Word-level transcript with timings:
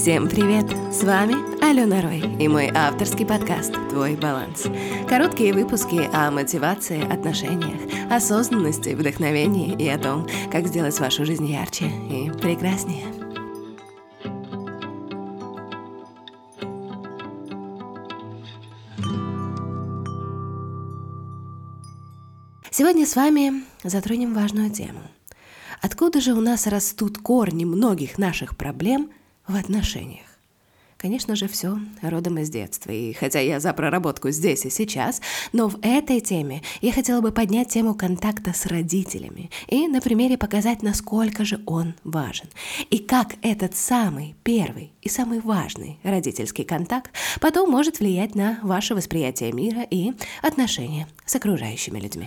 Всем 0.00 0.30
привет! 0.30 0.64
С 0.90 1.04
вами 1.04 1.34
Алена 1.62 2.00
Рой 2.00 2.20
и 2.20 2.48
мой 2.48 2.70
авторский 2.74 3.26
подкаст 3.26 3.74
«Твой 3.90 4.16
баланс». 4.16 4.66
Короткие 5.06 5.52
выпуски 5.52 6.08
о 6.14 6.30
мотивации, 6.30 7.02
отношениях, 7.02 7.78
осознанности, 8.10 8.94
вдохновении 8.94 9.76
и 9.76 9.86
о 9.90 9.98
том, 9.98 10.26
как 10.50 10.68
сделать 10.68 10.98
вашу 10.98 11.26
жизнь 11.26 11.44
ярче 11.44 11.84
и 11.84 12.30
прекраснее. 12.30 13.04
Сегодня 22.70 23.04
с 23.04 23.14
вами 23.14 23.64
затронем 23.84 24.32
важную 24.32 24.70
тему. 24.70 25.02
Откуда 25.82 26.22
же 26.22 26.32
у 26.32 26.40
нас 26.40 26.66
растут 26.66 27.18
корни 27.18 27.66
многих 27.66 28.16
наших 28.16 28.56
проблем 28.56 29.10
в 29.50 29.56
отношениях? 29.56 30.30
Конечно 31.00 31.34
же, 31.34 31.48
все 31.48 31.78
родом 32.02 32.38
из 32.38 32.50
детства. 32.50 32.90
И 32.90 33.14
хотя 33.14 33.40
я 33.40 33.58
за 33.58 33.72
проработку 33.72 34.30
здесь 34.30 34.66
и 34.66 34.70
сейчас, 34.70 35.22
но 35.54 35.68
в 35.68 35.78
этой 35.80 36.20
теме 36.20 36.62
я 36.82 36.92
хотела 36.92 37.22
бы 37.22 37.32
поднять 37.32 37.68
тему 37.68 37.94
контакта 37.94 38.52
с 38.52 38.66
родителями 38.66 39.50
и 39.66 39.88
на 39.88 40.02
примере 40.02 40.36
показать, 40.36 40.82
насколько 40.82 41.46
же 41.46 41.58
он 41.64 41.94
важен. 42.04 42.50
И 42.90 42.98
как 42.98 43.36
этот 43.40 43.74
самый 43.74 44.34
первый 44.42 44.92
и 45.00 45.08
самый 45.08 45.40
важный 45.40 45.98
родительский 46.02 46.64
контакт 46.64 47.12
потом 47.40 47.70
может 47.70 48.00
влиять 48.00 48.34
на 48.34 48.58
ваше 48.62 48.94
восприятие 48.94 49.52
мира 49.52 49.82
и 49.82 50.12
отношения 50.42 51.08
с 51.24 51.34
окружающими 51.34 51.98
людьми. 51.98 52.26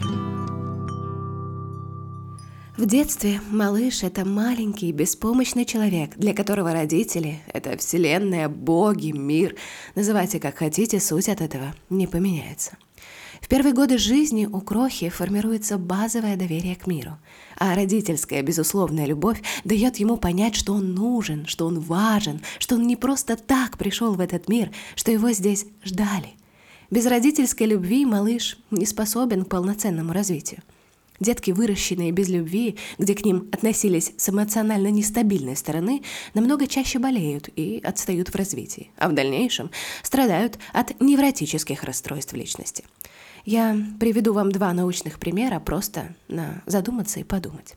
В 2.76 2.88
детстве 2.88 3.40
малыш— 3.52 4.02
это 4.02 4.26
маленький, 4.26 4.92
беспомощный 4.92 5.64
человек, 5.64 6.18
для 6.18 6.34
которого 6.34 6.74
родители— 6.74 7.40
это 7.54 7.78
вселенная, 7.78 8.50
боги, 8.50 9.12
мир. 9.12 9.56
Называйте 9.94 10.40
как 10.40 10.58
хотите, 10.58 11.00
суть 11.00 11.30
от 11.30 11.42
этого 11.42 11.76
не 11.92 12.08
поменяется. 12.08 12.76
В 13.42 13.48
первые 13.48 13.76
годы 13.76 14.00
жизни 14.00 14.48
у 14.48 14.60
крохи 14.60 15.10
формируется 15.10 15.78
базовое 15.78 16.36
доверие 16.36 16.76
к 16.76 16.88
миру, 16.88 17.20
а 17.60 17.76
родительская 17.76 18.42
безусловная 18.42 19.06
любовь 19.06 19.44
дает 19.64 19.98
ему 19.98 20.18
понять, 20.18 20.56
что 20.56 20.74
он 20.74 20.96
нужен, 20.96 21.46
что 21.46 21.68
он 21.68 21.80
важен, 21.80 22.42
что 22.58 22.74
он 22.74 22.88
не 22.88 22.96
просто 22.96 23.36
так 23.36 23.78
пришел 23.78 24.16
в 24.16 24.20
этот 24.20 24.50
мир, 24.50 24.72
что 24.96 25.12
его 25.12 25.32
здесь 25.32 25.68
ждали. 25.84 26.34
Без 26.90 27.06
родительской 27.06 27.68
любви 27.68 28.04
малыш 28.04 28.58
не 28.72 28.88
способен 28.88 29.46
к 29.46 29.50
полноценному 29.50 30.12
развитию. 30.12 30.64
Детки, 31.24 31.52
выращенные 31.52 32.12
без 32.12 32.28
любви, 32.28 32.78
где 32.98 33.16
к 33.16 33.24
ним 33.24 33.48
относились 33.54 34.12
с 34.18 34.28
эмоционально 34.28 34.90
нестабильной 34.90 35.56
стороны, 35.56 36.04
намного 36.34 36.68
чаще 36.68 37.00
болеют 37.00 37.48
и 37.56 37.80
отстают 37.82 38.28
в 38.28 38.36
развитии, 38.36 38.92
а 38.98 39.08
в 39.08 39.14
дальнейшем 39.14 39.72
страдают 40.02 40.60
от 40.74 41.00
невротических 41.00 41.86
расстройств 41.86 42.34
личности. 42.34 42.84
Я 43.46 43.78
приведу 44.02 44.34
вам 44.34 44.52
два 44.52 44.74
научных 44.74 45.18
примера 45.18 45.62
просто 45.62 46.14
на 46.28 46.62
задуматься 46.66 47.22
и 47.22 47.24
подумать. 47.24 47.76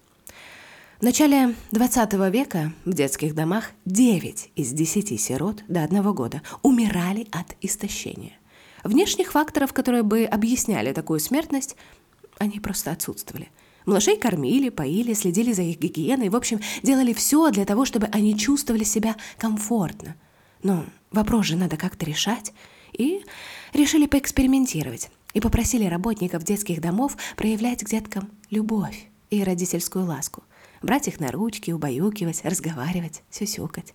В 0.99 1.03
начале 1.03 1.55
20 1.71 2.15
века 2.33 2.73
в 2.85 2.95
детских 2.95 3.37
домах 3.37 3.71
9 3.85 4.51
из 4.57 4.73
10 4.73 5.21
сирот 5.21 5.63
до 5.69 5.85
одного 5.85 6.13
года 6.13 6.43
умирали 6.63 7.29
от 7.31 7.55
истощения. 7.61 8.33
Внешних 8.83 9.31
факторов, 9.31 9.73
которые 9.73 10.03
бы 10.03 10.25
объясняли 10.25 10.93
такую 10.93 11.21
смертность, 11.21 11.77
они 12.39 12.61
просто 12.61 12.93
отсутствовали. 12.93 13.51
Малышей 13.87 14.17
кормили, 14.17 14.69
поили, 14.69 15.15
следили 15.15 15.53
за 15.53 15.63
их 15.63 15.79
гигиеной, 15.79 16.29
в 16.29 16.37
общем, 16.37 16.61
делали 16.83 17.13
все 17.13 17.51
для 17.51 17.65
того, 17.65 17.85
чтобы 17.85 18.07
они 18.07 18.37
чувствовали 18.37 18.85
себя 18.85 19.17
комфортно. 19.39 20.17
Но 20.63 20.85
вопрос 21.13 21.47
же 21.47 21.57
надо 21.57 21.77
как-то 21.77 22.05
решать. 22.05 22.53
И 22.93 23.23
решили 23.73 24.07
поэкспериментировать. 24.07 25.11
И 25.35 25.41
попросили 25.41 25.85
работников 25.85 26.43
детских 26.45 26.81
домов 26.81 27.17
проявлять 27.37 27.85
к 27.85 27.89
деткам 27.89 28.31
любовь 28.51 29.07
и 29.31 29.45
родительскую 29.45 30.07
ласку. 30.07 30.43
Брать 30.83 31.09
их 31.09 31.21
на 31.21 31.31
ручки, 31.31 31.71
убаюкивать, 31.71 32.45
разговаривать, 32.45 33.23
сюсюкать. 33.31 33.95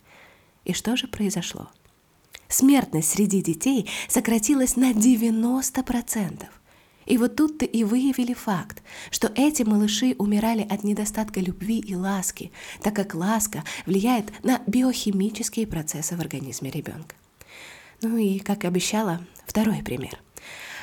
И 0.65 0.73
что 0.73 0.95
же 0.95 1.07
произошло? 1.07 1.69
Смертность 2.47 3.09
среди 3.09 3.41
детей 3.41 3.89
сократилась 4.07 4.75
на 4.75 4.91
90%. 4.91 6.45
И 7.05 7.17
вот 7.17 7.35
тут-то 7.35 7.65
и 7.65 7.83
выявили 7.83 8.33
факт, 8.33 8.83
что 9.09 9.31
эти 9.35 9.63
малыши 9.63 10.15
умирали 10.17 10.65
от 10.69 10.83
недостатка 10.83 11.39
любви 11.39 11.79
и 11.79 11.95
ласки, 11.95 12.51
так 12.81 12.95
как 12.95 13.15
ласка 13.15 13.63
влияет 13.85 14.31
на 14.43 14.61
биохимические 14.67 15.67
процессы 15.67 16.15
в 16.15 16.19
организме 16.19 16.69
ребенка. 16.69 17.15
Ну 18.01 18.17
и, 18.17 18.39
как 18.39 18.65
обещала, 18.65 19.21
второй 19.45 19.83
пример. 19.83 20.19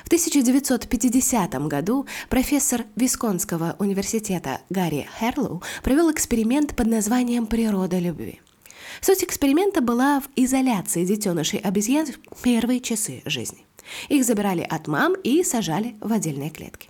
В 0.05 0.07
1950 0.07 1.55
году 1.67 2.07
профессор 2.31 2.85
Висконского 2.97 3.77
университета 3.79 4.61
Гарри 4.71 5.07
Херлоу 5.19 5.63
провел 5.83 6.11
эксперимент 6.11 6.75
под 6.75 6.87
названием 6.87 7.47
«Природа 7.47 7.99
любви». 7.99 8.41
Суть 9.01 9.23
эксперимента 9.23 9.81
была 9.81 10.21
в 10.21 10.29
изоляции 10.35 11.05
детенышей 11.05 11.59
обезьян 11.59 12.07
в 12.07 12.43
первые 12.43 12.81
часы 12.81 13.23
жизни. 13.27 13.68
Их 14.09 14.25
забирали 14.25 14.63
от 14.63 14.87
мам 14.87 15.15
и 15.15 15.43
сажали 15.43 15.97
в 16.01 16.13
отдельные 16.13 16.51
клетки. 16.51 16.89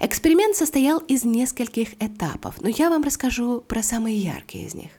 Эксперимент 0.00 0.56
состоял 0.56 0.98
из 0.98 1.24
нескольких 1.24 1.94
этапов, 2.02 2.60
но 2.60 2.68
я 2.68 2.90
вам 2.90 3.02
расскажу 3.02 3.60
про 3.60 3.82
самые 3.82 4.18
яркие 4.18 4.66
из 4.66 4.74
них. 4.74 4.90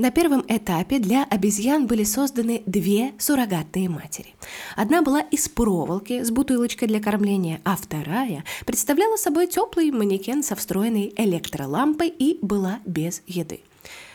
На 0.00 0.10
первом 0.10 0.42
этапе 0.48 0.98
для 0.98 1.24
обезьян 1.24 1.86
были 1.86 2.04
созданы 2.04 2.62
две 2.64 3.12
суррогатные 3.18 3.90
матери. 3.90 4.34
Одна 4.74 5.02
была 5.02 5.20
из 5.20 5.46
проволоки 5.50 6.24
с 6.24 6.30
бутылочкой 6.30 6.88
для 6.88 7.00
кормления, 7.00 7.60
а 7.64 7.76
вторая 7.76 8.44
представляла 8.64 9.16
собой 9.16 9.46
теплый 9.46 9.90
манекен 9.90 10.42
со 10.42 10.56
встроенной 10.56 11.12
электролампой 11.16 12.08
и 12.08 12.38
была 12.40 12.80
без 12.86 13.20
еды. 13.26 13.60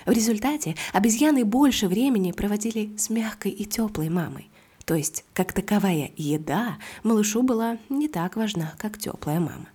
В 0.07 0.11
результате 0.11 0.75
обезьяны 0.91 1.45
больше 1.45 1.87
времени 1.87 2.31
проводили 2.31 2.89
с 2.97 3.11
мягкой 3.11 3.51
и 3.51 3.65
теплой 3.65 4.09
мамой. 4.09 4.49
То 4.85 4.93
есть, 4.93 5.25
как 5.33 5.51
таковая 5.51 6.11
еда 6.15 6.77
малышу 7.03 7.41
была 7.41 7.77
не 7.89 8.07
так 8.07 8.35
важна, 8.35 8.73
как 8.77 8.97
теплая 8.99 9.39
мама. 9.39 9.67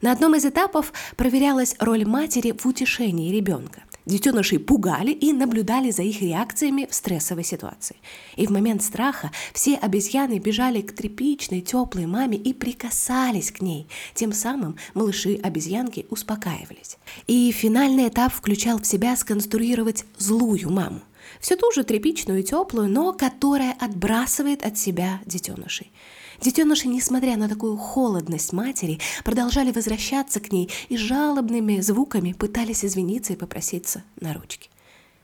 На 0.00 0.10
одном 0.10 0.34
из 0.34 0.44
этапов 0.44 0.92
проверялась 1.16 1.76
роль 1.78 2.04
матери 2.04 2.52
в 2.58 2.66
утешении 2.66 3.32
ребенка. 3.32 3.84
Детенышей 4.04 4.58
пугали 4.58 5.12
и 5.12 5.32
наблюдали 5.32 5.92
за 5.92 6.02
их 6.02 6.20
реакциями 6.20 6.88
в 6.90 6.94
стрессовой 6.94 7.44
ситуации. 7.44 7.94
И 8.34 8.48
в 8.48 8.50
момент 8.50 8.82
страха 8.82 9.30
все 9.54 9.76
обезьяны 9.76 10.40
бежали 10.40 10.80
к 10.80 10.92
тряпичной, 10.92 11.60
теплой 11.60 12.06
маме 12.06 12.36
и 12.36 12.52
прикасались 12.52 13.52
к 13.52 13.60
ней. 13.60 13.86
Тем 14.14 14.32
самым 14.32 14.76
малыши-обезьянки 14.94 16.06
успокаивались. 16.10 16.98
И 17.28 17.52
финальный 17.52 18.08
этап 18.08 18.32
включал 18.32 18.80
в 18.80 18.86
себя 18.88 19.14
сконструировать 19.14 20.04
злую 20.18 20.68
маму 20.72 21.02
все 21.42 21.56
ту 21.56 21.70
же 21.72 21.84
тряпичную 21.84 22.40
и 22.40 22.42
теплую, 22.44 22.88
но 22.88 23.12
которая 23.12 23.72
отбрасывает 23.78 24.64
от 24.64 24.78
себя 24.78 25.20
детенышей. 25.26 25.92
Детеныши, 26.40 26.88
несмотря 26.88 27.36
на 27.36 27.48
такую 27.48 27.76
холодность 27.76 28.52
матери, 28.52 29.00
продолжали 29.24 29.72
возвращаться 29.72 30.40
к 30.40 30.50
ней 30.52 30.70
и 30.88 30.96
жалобными 30.96 31.80
звуками 31.80 32.32
пытались 32.32 32.84
извиниться 32.84 33.34
и 33.34 33.36
попроситься 33.36 34.04
на 34.20 34.32
ручки. 34.32 34.70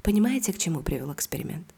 Понимаете, 0.02 0.52
к 0.52 0.58
чему 0.58 0.80
привел 0.80 1.12
эксперимент? 1.12 1.72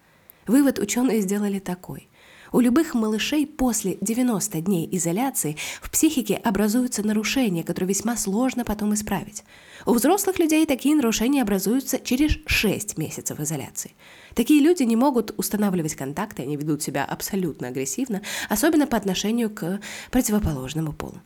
Вывод 0.46 0.78
ученые 0.78 1.20
сделали 1.20 1.58
такой. 1.58 2.08
У 2.52 2.60
любых 2.60 2.94
малышей 2.94 3.46
после 3.46 3.98
90 4.00 4.60
дней 4.62 4.88
изоляции 4.90 5.56
в 5.80 5.90
психике 5.90 6.34
образуются 6.34 7.06
нарушения, 7.06 7.62
которые 7.62 7.90
весьма 7.90 8.16
сложно 8.16 8.64
потом 8.64 8.94
исправить. 8.94 9.44
У 9.86 9.92
взрослых 9.92 10.38
людей 10.38 10.66
такие 10.66 10.94
нарушения 10.94 11.42
образуются 11.42 11.98
через 11.98 12.38
6 12.46 12.98
месяцев 12.98 13.40
изоляции. 13.40 13.94
Такие 14.34 14.60
люди 14.60 14.82
не 14.82 14.96
могут 14.96 15.32
устанавливать 15.36 15.94
контакты, 15.94 16.42
они 16.42 16.56
ведут 16.56 16.82
себя 16.82 17.04
абсолютно 17.04 17.68
агрессивно, 17.68 18.22
особенно 18.48 18.86
по 18.86 18.96
отношению 18.96 19.50
к 19.50 19.80
противоположному 20.10 20.92
полу. 20.92 21.20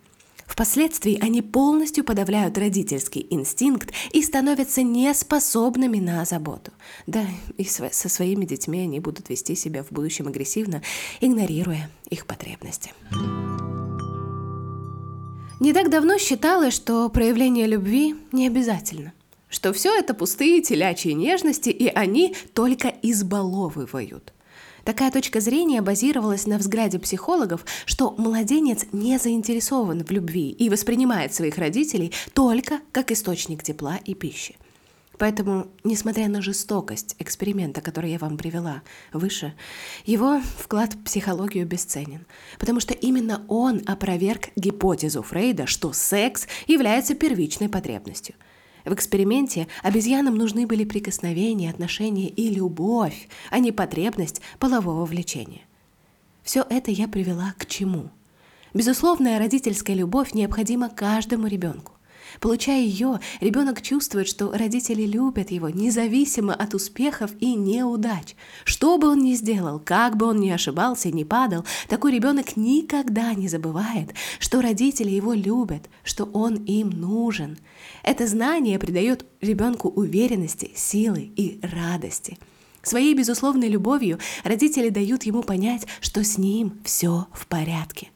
Впоследствии 0.47 1.19
они 1.21 1.43
полностью 1.43 2.05
подавляют 2.05 2.59
родительский 2.59 3.27
инстинкт 3.31 3.93
и 4.13 4.23
становятся 4.23 4.83
неспособными 4.83 5.99
на 5.99 6.25
заботу. 6.25 6.71
Да, 7.07 7.25
и 7.57 7.65
со 7.65 8.09
своими 8.09 8.45
детьми 8.45 8.81
они 8.81 9.01
будут 9.01 9.31
вести 9.31 9.57
себя 9.57 9.83
в 9.83 9.91
будущем 9.91 10.29
агрессивно, 10.29 10.83
игнорируя 11.21 11.91
их 12.11 12.27
потребности. 12.27 12.93
Не 15.65 15.73
так 15.73 15.89
давно 15.89 16.19
считалось, 16.19 16.75
что 16.75 17.09
проявление 17.09 17.67
любви 17.67 18.15
не 18.33 18.47
обязательно– 18.47 19.15
что 19.49 19.73
все 19.73 19.97
это 19.97 20.13
пустые 20.13 20.61
телячьи 20.61 21.13
нежности, 21.13 21.71
и 21.71 21.87
они 21.87 22.37
только 22.53 22.93
избаловывают. 23.03 24.35
Такая 24.85 25.11
точка 25.11 25.41
зрения 25.41 25.81
базировалась 25.81 26.47
на 26.47 26.59
взгляде 26.59 26.99
психологов, 26.99 27.65
что 27.87 28.15
младенец 28.19 28.85
не 28.93 29.17
заинтересован 29.19 30.05
в 30.05 30.11
любви 30.11 30.51
и 30.51 30.69
воспринимает 30.69 31.33
своих 31.33 31.57
родителей 31.57 32.13
только 32.35 32.81
как 32.93 33.11
источник 33.11 33.63
тепла 33.63 33.99
и 34.05 34.15
пищи. 34.15 34.57
Поэтому, 35.19 35.69
несмотря 35.85 36.29
на 36.29 36.43
жестокость 36.43 37.17
эксперимента, 37.19 37.81
который 37.81 38.11
я 38.11 38.19
вам 38.19 38.37
привела 38.37 38.83
выше, 39.13 39.55
его 40.05 40.41
вклад 40.59 40.95
в 40.95 41.05
психологию 41.05 41.67
бесценен, 41.67 42.27
потому 42.59 42.81
что 42.81 42.95
именно 42.95 43.45
он 43.49 43.83
опроверг 43.87 44.49
гипотезу 44.57 45.23
Фрейда, 45.23 45.67
что 45.67 45.93
секс 45.93 46.47
является 46.67 47.15
первичной 47.15 47.69
потребностью. 47.69 48.35
В 48.85 48.93
эксперименте 48.93 49.67
обезьянам 49.83 50.37
нужны 50.37 50.67
были 50.67 50.85
прикосновения, 50.85 51.71
отношения 51.71 52.29
и 52.29 52.51
любовь, 52.51 53.29
а 53.51 53.59
не 53.59 53.73
потребность 53.73 54.43
полового 54.59 55.07
влечения. 55.07 55.63
Все 56.43 56.67
это 56.69 56.91
я 56.91 57.09
привела 57.09 57.55
к 57.59 57.65
чему? 57.67 58.11
Безусловная 58.75 59.39
родительская 59.39 59.97
любовь 59.97 60.35
необходима 60.35 60.91
каждому 60.91 61.47
ребенку. 61.47 61.93
Получая 62.41 62.81
ее, 62.81 63.21
ребенок 63.41 63.83
чувствует, 63.83 64.29
что 64.29 64.53
родители 64.53 65.03
любят 65.03 65.51
его, 65.51 65.69
независимо 65.69 66.55
от 66.55 66.75
успехов 66.75 67.31
и 67.41 67.55
неудач. 67.55 68.35
Что 68.65 68.99
бы 68.99 69.09
он 69.09 69.21
ни 69.21 69.35
сделал, 69.35 69.79
как 69.79 70.17
бы 70.17 70.27
он 70.27 70.41
ни 70.41 70.51
ошибался 70.51 71.09
и 71.09 71.13
не 71.13 71.25
падал, 71.25 71.65
такой 71.89 72.13
ребенок 72.13 72.57
никогда 72.57 73.35
не 73.35 73.49
забывает, 73.49 74.15
что 74.39 74.61
родители 74.61 75.11
его 75.11 75.33
любят, 75.33 75.89
что 76.03 76.25
он 76.25 76.57
им 76.65 76.91
нужен. 76.91 77.59
Это 78.03 78.27
знание 78.27 78.79
придает 78.79 79.25
ребенку 79.41 79.89
уверенности, 79.89 80.71
силы 80.75 81.31
и 81.37 81.61
радости. 81.63 82.39
Своей 82.83 83.15
безусловной 83.15 83.69
любовью 83.69 84.19
родители 84.45 84.91
дают 84.91 85.23
ему 85.23 85.43
понять, 85.43 85.87
что 86.01 86.23
с 86.23 86.37
ним 86.37 86.81
все 86.85 87.27
в 87.33 87.47
порядке. 87.47 88.11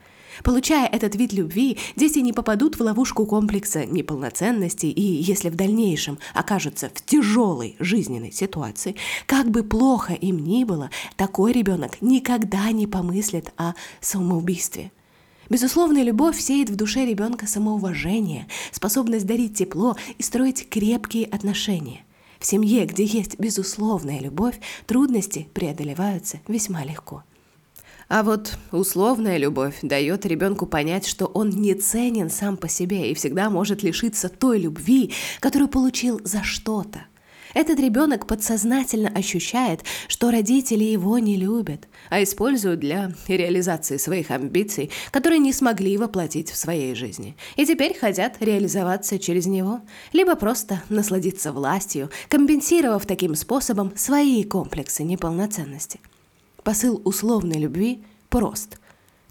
Получая 0.45 0.87
этот 0.87 1.15
вид 1.15 1.33
любви, 1.33 1.79
дети 1.97 2.19
не 2.21 2.33
попадут 2.33 2.79
в 2.79 2.83
ловушку 2.83 3.27
комплекса 3.27 3.85
неполноценности 3.85 4.87
и, 4.87 5.03
если 5.03 5.49
в 5.49 5.57
дальнейшем 5.57 6.19
окажутся 6.35 6.91
в 6.95 7.05
тяжелой 7.05 7.77
жизненной 7.79 8.33
ситуации, 8.33 8.97
как 9.27 9.51
бы 9.51 9.63
плохо 9.63 10.13
им 10.15 10.45
ни 10.45 10.65
было, 10.65 10.91
такой 11.17 11.53
ребенок 11.53 12.01
никогда 12.01 12.71
не 12.71 12.87
помыслит 12.87 13.53
о 13.57 13.75
самоубийстве. 14.01 14.93
Безусловная 15.51 16.03
любовь 16.03 16.39
сеет 16.39 16.69
в 16.69 16.77
душе 16.77 17.07
ребенка 17.07 17.47
самоуважение, 17.47 18.47
способность 18.71 19.27
дарить 19.27 19.57
тепло 19.57 19.97
и 20.19 20.23
строить 20.23 20.69
крепкие 20.69 21.25
отношения. 21.25 22.03
В 22.39 22.47
семье, 22.47 22.85
где 22.85 23.05
есть 23.05 23.39
безусловная 23.39 24.21
любовь, 24.21 24.61
трудности 24.87 25.49
преодолеваются 25.55 26.41
весьма 26.47 26.85
легко. 26.85 27.25
А 28.09 28.23
вот 28.23 28.57
условная 28.73 29.37
любовь 29.37 29.81
дает 29.83 30.25
ребенку 30.25 30.67
понять, 30.67 31.07
что 31.07 31.27
он 31.27 31.51
не 31.51 31.75
ценен 31.75 32.31
сам 32.31 32.57
по 32.57 32.67
себе 32.67 33.11
и 33.11 33.15
всегда 33.15 33.51
может 33.51 33.83
лишиться 33.83 34.31
той 34.31 34.61
любви, 34.61 35.13
которую 35.41 35.69
получил 35.69 36.19
за 36.25 36.43
что-то. 36.43 37.05
Этот 37.53 37.81
ребенок 37.81 38.27
подсознательно 38.27 39.09
ощущает, 39.11 39.81
что 40.07 40.31
родители 40.31 40.85
его 40.85 41.19
не 41.19 41.37
любят, 41.37 41.89
а 42.09 42.23
используют 42.23 42.81
для 42.81 43.13
реализации 43.27 43.97
своих 43.99 44.31
амбиций, 44.31 44.91
которые 45.11 45.39
не 45.39 45.53
смогли 45.53 45.97
воплотить 45.99 46.51
в 46.51 46.57
своей 46.57 46.95
жизни, 46.95 47.37
и 47.57 47.67
теперь 47.67 47.99
хотят 47.99 48.37
реализоваться 48.41 49.19
через 49.19 49.47
него, 49.47 49.81
либо 50.13 50.35
просто 50.35 50.83
насладиться 50.89 51.53
властью, 51.53 52.11
компенсировав 52.29 53.07
таким 53.07 53.35
способом 53.35 53.93
свои 53.97 54.45
комплексы 54.45 55.03
неполноценности. 55.03 56.01
Посыл 56.69 57.01
условной 57.07 57.57
любви 57.57 58.05
прост. 58.29 58.79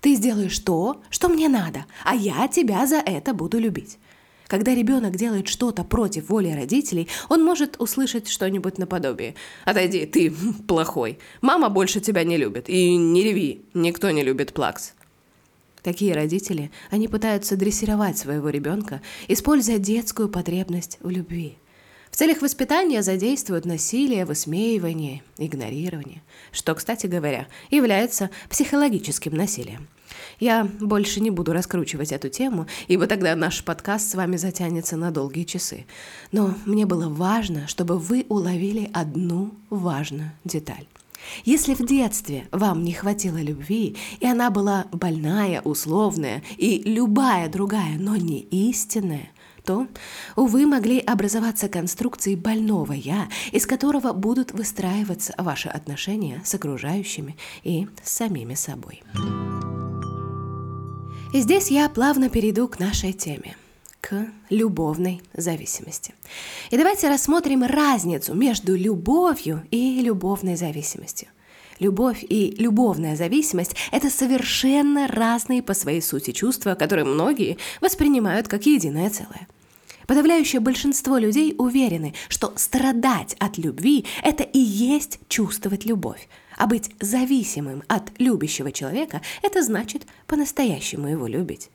Ты 0.02 0.16
сделаешь 0.16 0.58
то, 0.58 1.04
что 1.12 1.30
мне 1.30 1.48
надо, 1.50 1.86
а 2.04 2.16
я 2.16 2.48
тебя 2.48 2.88
за 2.88 2.96
это 2.96 3.32
буду 3.36 3.60
любить. 3.60 4.00
Когда 4.48 4.74
ребенок 4.74 5.16
делает 5.16 5.48
что-то 5.48 5.84
против 5.84 6.30
воли 6.30 6.50
родителей, 6.50 7.08
он 7.30 7.46
может 7.46 7.80
услышать 7.80 8.28
что-нибудь 8.28 8.80
наподобие. 8.80 9.36
«Отойди, 9.66 10.08
ты 10.08 10.34
плохой. 10.68 11.20
Мама 11.42 11.70
больше 11.70 12.00
тебя 12.00 12.24
не 12.24 12.38
любит. 12.38 12.70
И 12.70 12.96
не 12.98 13.22
реви, 13.22 13.62
никто 13.76 14.10
не 14.10 14.24
любит 14.24 14.52
плакс». 14.52 14.96
Такие 15.84 16.16
родители, 16.16 16.72
они 16.90 17.08
пытаются 17.08 17.56
дрессировать 17.56 18.18
своего 18.18 18.50
ребенка, 18.50 19.04
используя 19.28 19.78
детскую 19.78 20.28
потребность 20.28 20.98
в 21.02 21.12
любви– 21.12 21.60
в 22.12 22.16
целях 22.16 22.42
воспитания 22.42 23.02
задействуют 23.02 23.66
насилие, 23.66 24.26
высмеивание, 24.26 25.24
игнорирование, 25.38 26.22
что, 26.52 26.74
кстати 26.76 27.08
говоря, 27.08 27.48
является 27.70 28.30
психологическим 28.50 29.34
насилием. 29.34 29.88
Я 30.40 30.68
больше 30.80 31.20
не 31.20 31.32
буду 31.32 31.54
раскручивать 31.54 32.12
эту 32.12 32.30
тему, 32.30 32.68
ибо 32.88 33.08
тогда 33.08 33.36
наш 33.36 33.64
подкаст 33.64 34.12
с 34.12 34.16
вами 34.16 34.38
затянется 34.38 34.96
на 34.96 35.12
долгие 35.12 35.44
часы. 35.44 35.86
Но 36.32 36.54
мне 36.66 36.86
было 36.86 37.10
важно, 37.10 37.68
чтобы 37.68 37.98
вы 37.98 38.26
уловили 38.30 38.90
одну 38.94 39.52
важную 39.70 40.32
деталь. 40.44 40.86
Если 41.44 41.74
в 41.74 41.86
детстве 41.86 42.48
вам 42.52 42.84
не 42.84 42.94
хватило 42.94 43.38
любви, 43.38 43.98
и 44.20 44.26
она 44.26 44.50
была 44.50 44.86
больная, 44.92 45.62
условная 45.62 46.44
и 46.58 46.82
любая 46.86 47.50
другая, 47.50 47.98
но 47.98 48.16
не 48.16 48.42
истинная, 48.42 49.30
то, 49.68 49.86
увы, 50.38 50.66
могли 50.66 51.00
образоваться 51.00 51.68
конструкции 51.68 52.36
больного 52.36 52.94
«я», 52.94 53.28
из 53.52 53.66
которого 53.66 54.14
будут 54.14 54.54
выстраиваться 54.54 55.34
ваши 55.38 55.68
отношения 55.68 56.42
с 56.46 56.56
окружающими 56.56 57.36
и 57.64 57.88
с 58.02 58.10
самими 58.10 58.56
собой. 58.56 59.04
И 61.34 61.42
здесь 61.42 61.70
я 61.70 61.90
плавно 61.90 62.30
перейду 62.30 62.70
к 62.70 62.80
нашей 62.80 63.12
теме 63.12 63.58
к 64.00 64.28
любовной 64.50 65.22
зависимости. 65.34 66.14
И 66.72 66.78
давайте 66.78 67.10
рассмотрим 67.10 67.64
разницу 67.64 68.34
между 68.34 68.74
любовью 68.74 69.64
и 69.70 70.00
любовной 70.02 70.56
зависимостью. 70.56 71.28
Любовь 71.80 72.24
и 72.24 72.56
любовная 72.58 73.18
зависимость– 73.18 73.76
это 73.92 74.10
совершенно 74.10 75.08
разные 75.08 75.62
по 75.62 75.74
своей 75.74 76.02
сути 76.02 76.32
чувства, 76.32 76.76
которые 76.76 77.06
многие 77.06 77.58
воспринимают 77.82 78.48
как 78.48 78.66
единое 78.66 79.10
целое. 79.10 79.48
Подавляющее 80.08 80.62
большинство 80.62 81.18
людей 81.18 81.54
уверены, 81.58 82.14
что 82.30 82.54
страдать 82.56 83.36
от 83.40 83.58
любви– 83.58 84.06
это 84.24 84.44
и 84.44 84.58
есть 84.58 85.20
чувствовать 85.28 85.86
любовь. 85.86 86.30
А 86.58 86.66
быть 86.66 86.92
зависимым 87.02 87.84
от 87.90 88.18
любящего 88.18 88.72
человека– 88.72 89.22
это 89.44 89.62
значит 89.62 90.08
по-настоящему 90.26 91.10
его 91.10 91.28
любить. 91.28 91.70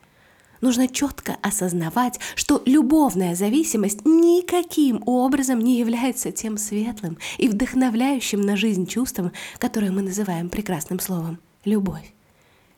Нужно 0.63 0.89
четко 0.89 1.37
осознавать, 1.43 2.21
что 2.35 2.63
любовная 2.65 3.35
зависимость 3.35 4.07
никаким 4.07 5.03
образом 5.05 5.61
не 5.61 5.79
является 5.79 6.33
тем 6.33 6.57
светлым 6.57 7.19
и 7.37 7.49
вдохновляющим 7.49 8.41
на 8.41 8.57
жизнь 8.57 8.87
чувством, 8.87 9.33
которое 9.59 9.91
мы 9.91 10.01
называем 10.01 10.49
прекрасным 10.49 11.01
словом– 11.01 11.39
любовь. 11.65 12.15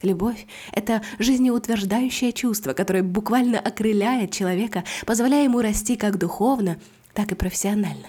Любовь— 0.04 0.46
это 0.72 1.02
жизнеутверждающее 1.18 2.32
чувство, 2.32 2.74
которое 2.74 3.02
буквально 3.02 3.58
окрыляет 3.58 4.32
человека, 4.32 4.84
позволяя 5.06 5.44
ему 5.44 5.62
расти 5.62 5.96
как 5.96 6.18
духовно, 6.18 6.76
так 7.14 7.32
и 7.32 7.34
профессионально. 7.34 8.08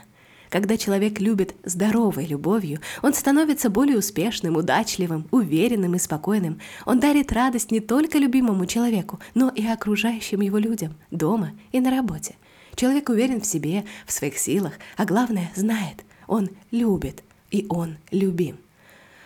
Когда 0.49 0.77
человек 0.77 1.19
любит 1.21 1.55
здоровой 1.63 2.25
любовью, 2.25 2.81
он 3.01 3.13
становится 3.13 3.69
более 3.69 3.97
успешным, 3.97 4.57
удачливым, 4.57 5.27
уверенным 5.31 5.95
и 5.95 5.99
спокойным. 5.99 6.59
Он 6.85 6.99
дарит 6.99 7.31
радость 7.31 7.71
не 7.71 7.79
только 7.79 8.17
любимому 8.17 8.65
человеку, 8.65 9.19
но 9.33 9.49
и 9.49 9.65
окружающим 9.65 10.41
его 10.41 10.57
людям, 10.57 10.95
дома 11.11 11.53
и 11.71 11.79
на 11.79 11.91
работе. 11.91 12.35
Человек 12.75 13.07
уверен 13.07 13.39
в 13.39 13.45
себе, 13.45 13.85
в 14.05 14.11
своих 14.11 14.37
силах, 14.37 14.73
а 14.97 15.05
главное, 15.05 15.49
знает, 15.55 16.03
он 16.27 16.49
любит, 16.71 17.23
и 17.51 17.65
он 17.69 17.95
любим. 18.11 18.57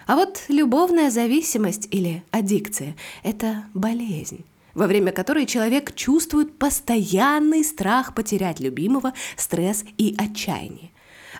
А 0.09 0.15
вот 0.15 0.45
любовная 0.47 1.11
зависимость 1.11 1.87
или 1.91 2.23
аддикция– 2.31 2.95
это 3.23 3.65
болезнь 3.75 4.43
во 4.73 4.87
время 4.87 5.11
которой 5.11 5.45
человек 5.45 5.93
чувствует 5.93 6.57
постоянный 6.57 7.63
страх 7.65 8.15
потерять 8.15 8.59
любимого, 8.59 9.13
стресс 9.35 9.83
и 9.97 10.15
отчаяние. 10.17 10.91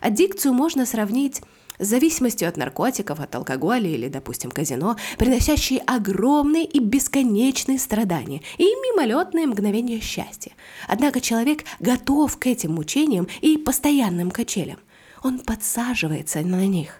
Аддикцию 0.02 0.52
можно 0.52 0.84
сравнить 0.84 1.40
с 1.78 1.88
зависимостью 1.88 2.48
от 2.48 2.56
наркотиков, 2.56 3.18
от 3.18 3.34
алкоголя 3.34 3.88
или, 3.88 4.08
допустим, 4.08 4.50
казино, 4.50 4.96
приносящие 5.16 5.80
огромные 5.80 6.64
и 6.64 6.80
бесконечные 6.80 7.78
страдания 7.78 8.42
и 8.58 8.64
мимолетные 8.64 9.46
мгновения 9.46 10.00
счастья. 10.00 10.52
Однако 10.86 11.20
человек 11.20 11.64
готов 11.78 12.36
к 12.36 12.46
этим 12.46 12.74
мучениям 12.74 13.26
и 13.40 13.56
постоянным 13.56 14.30
качелям. 14.30 14.78
Он 15.22 15.38
подсаживается 15.38 16.42
на 16.42 16.66
них 16.66 16.99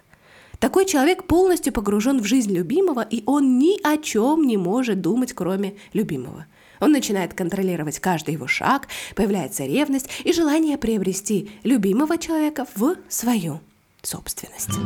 такой 0.61 0.85
человек 0.85 1.25
полностью 1.25 1.73
погружен 1.73 2.21
в 2.21 2.25
жизнь 2.25 2.53
любимого, 2.53 3.01
и 3.01 3.23
он 3.25 3.57
ни 3.59 3.81
о 3.83 3.97
чем 3.97 4.43
не 4.43 4.55
может 4.55 5.01
думать, 5.01 5.33
кроме 5.33 5.73
любимого. 5.91 6.45
Он 6.79 6.91
начинает 6.91 7.33
контролировать 7.33 7.99
каждый 7.99 8.35
его 8.35 8.47
шаг, 8.47 8.87
появляется 9.15 9.65
ревность 9.65 10.07
и 10.23 10.31
желание 10.31 10.77
приобрести 10.77 11.51
любимого 11.63 12.17
человека 12.17 12.65
в 12.75 12.95
свою 13.09 13.59
собственность. 14.01 14.79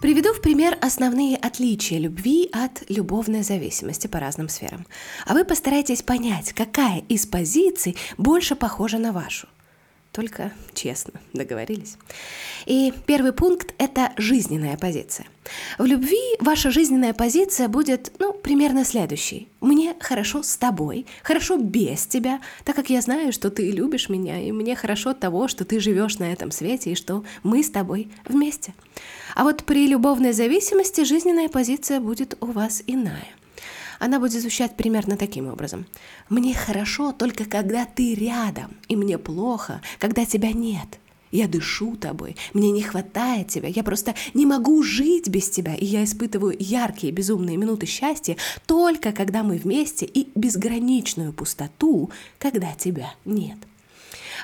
Приведу 0.00 0.32
в 0.32 0.40
пример 0.40 0.78
основные 0.80 1.36
отличия 1.36 1.98
любви 1.98 2.48
от 2.52 2.88
любовной 2.88 3.42
зависимости 3.42 4.06
по 4.06 4.20
разным 4.20 4.48
сферам. 4.48 4.86
А 5.26 5.34
вы 5.34 5.44
постарайтесь 5.44 6.02
понять, 6.02 6.52
какая 6.52 7.00
из 7.08 7.26
позиций 7.26 7.96
больше 8.16 8.54
похожа 8.54 8.98
на 8.98 9.12
вашу. 9.12 9.48
Только 10.12 10.52
честно 10.74 11.20
договорились. 11.32 11.96
И 12.66 12.92
первый 13.06 13.32
пункт– 13.32 13.74
это 13.78 14.12
жизненная 14.16 14.76
позиция. 14.76 15.26
В 15.78 15.84
любви 15.84 16.18
ваша 16.40 16.70
жизненная 16.70 17.14
позиция 17.14 17.68
будет, 17.68 18.12
ну, 18.18 18.32
примерно 18.32 18.84
следующей. 18.84 19.48
Мне 19.60 19.94
хорошо 20.00 20.42
с 20.42 20.56
тобой, 20.56 21.06
хорошо 21.22 21.56
без 21.56 22.06
тебя, 22.06 22.40
так 22.64 22.76
как 22.76 22.90
я 22.90 23.00
знаю, 23.00 23.32
что 23.32 23.50
ты 23.50 23.70
любишь 23.70 24.08
меня, 24.08 24.40
и 24.40 24.52
мне 24.52 24.76
хорошо 24.76 25.14
того, 25.14 25.48
что 25.48 25.64
ты 25.64 25.80
живешь 25.80 26.18
на 26.18 26.32
этом 26.32 26.50
свете, 26.50 26.92
и 26.92 26.96
что 26.96 27.24
мы 27.42 27.62
с 27.62 27.70
тобой 27.70 28.08
вместе. 28.24 28.74
А 29.34 29.44
вот 29.44 29.64
при 29.64 29.86
любовной 29.86 30.32
зависимости 30.32 31.04
жизненная 31.04 31.48
позиция 31.48 32.00
будет 32.00 32.36
у 32.40 32.46
вас 32.46 32.82
иная. 32.86 33.37
Она 33.98 34.20
будет 34.20 34.40
звучать 34.40 34.76
примерно 34.76 35.16
таким 35.16 35.48
образом. 35.48 35.86
«Мне 36.28 36.54
хорошо 36.54 37.12
только 37.12 37.44
когда 37.44 37.84
ты 37.84 38.14
рядом, 38.14 38.76
и 38.88 38.96
мне 38.96 39.18
плохо, 39.18 39.80
когда 39.98 40.24
тебя 40.24 40.52
нет. 40.52 40.98
Я 41.30 41.46
дышу 41.46 41.96
тобой, 41.96 42.36
мне 42.54 42.70
не 42.70 42.80
хватает 42.80 43.48
тебя, 43.48 43.68
я 43.68 43.82
просто 43.82 44.14
не 44.32 44.46
могу 44.46 44.82
жить 44.82 45.28
без 45.28 45.50
тебя, 45.50 45.74
и 45.74 45.84
я 45.84 46.02
испытываю 46.02 46.56
яркие 46.58 47.12
безумные 47.12 47.58
минуты 47.58 47.84
счастья 47.84 48.38
только 48.64 49.12
когда 49.12 49.42
мы 49.42 49.58
вместе 49.58 50.06
и 50.06 50.30
безграничную 50.34 51.32
пустоту, 51.32 52.10
когда 52.38 52.72
тебя 52.74 53.14
нет». 53.24 53.58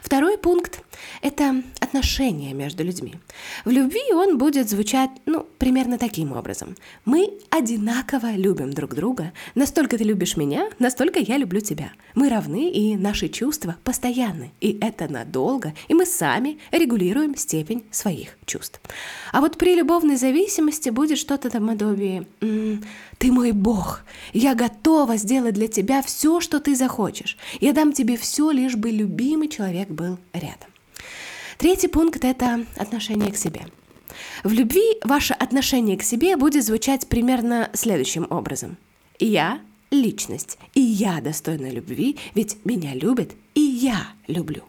Второй 0.02 0.37
пункт– 0.37 0.82
это 1.24 1.62
отношения 1.80 2.54
между 2.54 2.84
людьми. 2.84 3.14
В 3.64 3.70
любви 3.70 4.12
он 4.12 4.38
будет 4.38 4.70
звучать, 4.70 5.10
ну, 5.26 5.46
примерно 5.58 5.98
таким 5.98 6.32
образом. 6.32 6.76
Мы 7.04 7.30
одинаково 7.50 8.32
любим 8.36 8.72
друг 8.72 8.94
друга. 8.94 9.32
Настолько 9.54 9.98
ты 9.98 10.04
любишь 10.04 10.36
меня, 10.36 10.68
настолько 10.78 11.20
я 11.20 11.36
люблю 11.36 11.60
тебя. 11.60 11.92
Мы 12.14 12.28
равны, 12.28 12.70
и 12.70 12.96
наши 12.96 13.28
чувства 13.28 13.76
постоянны. 13.84 14.52
И 14.60 14.78
это 14.80 15.12
надолго, 15.12 15.74
и 15.88 15.94
мы 15.94 16.06
сами 16.06 16.58
регулируем 16.70 17.36
степень 17.36 17.84
своих 17.90 18.36
чувств. 18.46 18.80
А 19.32 19.40
вот 19.40 19.58
при 19.58 19.74
любовной 19.74 20.16
зависимости 20.16 20.90
будет 20.90 21.18
что-то 21.18 21.50
там 21.50 21.64
наподобие 21.74 22.26
«Ты 23.18 23.32
мой 23.32 23.52
Бог, 23.52 24.02
я 24.32 24.54
готова 24.54 25.16
сделать 25.16 25.54
для 25.54 25.68
тебя 25.68 26.02
все, 26.02 26.40
что 26.40 26.60
ты 26.60 26.76
захочешь. 26.76 27.36
Я 27.60 27.72
дам 27.72 27.92
тебе 27.92 28.16
все, 28.16 28.50
лишь 28.50 28.76
бы 28.76 28.90
любимый 28.90 29.48
человек 29.48 29.88
был 29.88 30.18
рядом». 30.32 30.73
Третий 31.58 31.88
пункт– 31.88 32.25
это 32.26 32.64
отношение 32.76 33.30
к 33.30 33.37
себе. 33.37 33.66
В 34.42 34.52
любви 34.52 34.99
ваше 35.02 35.34
отношение 35.34 35.96
к 35.96 36.02
себе 36.02 36.37
будет 36.37 36.64
звучать 36.64 37.06
примерно 37.08 37.70
следующим 37.73 38.26
образом. 38.30 38.76
«Я– 39.18 39.61
личность, 39.90 40.58
и 40.75 40.80
я 40.80 41.20
достойна 41.20 41.70
любви, 41.70 42.18
ведь 42.34 42.64
меня 42.64 42.94
любят, 42.94 43.32
и 43.54 43.61
я 43.61 44.08
люблю». 44.26 44.64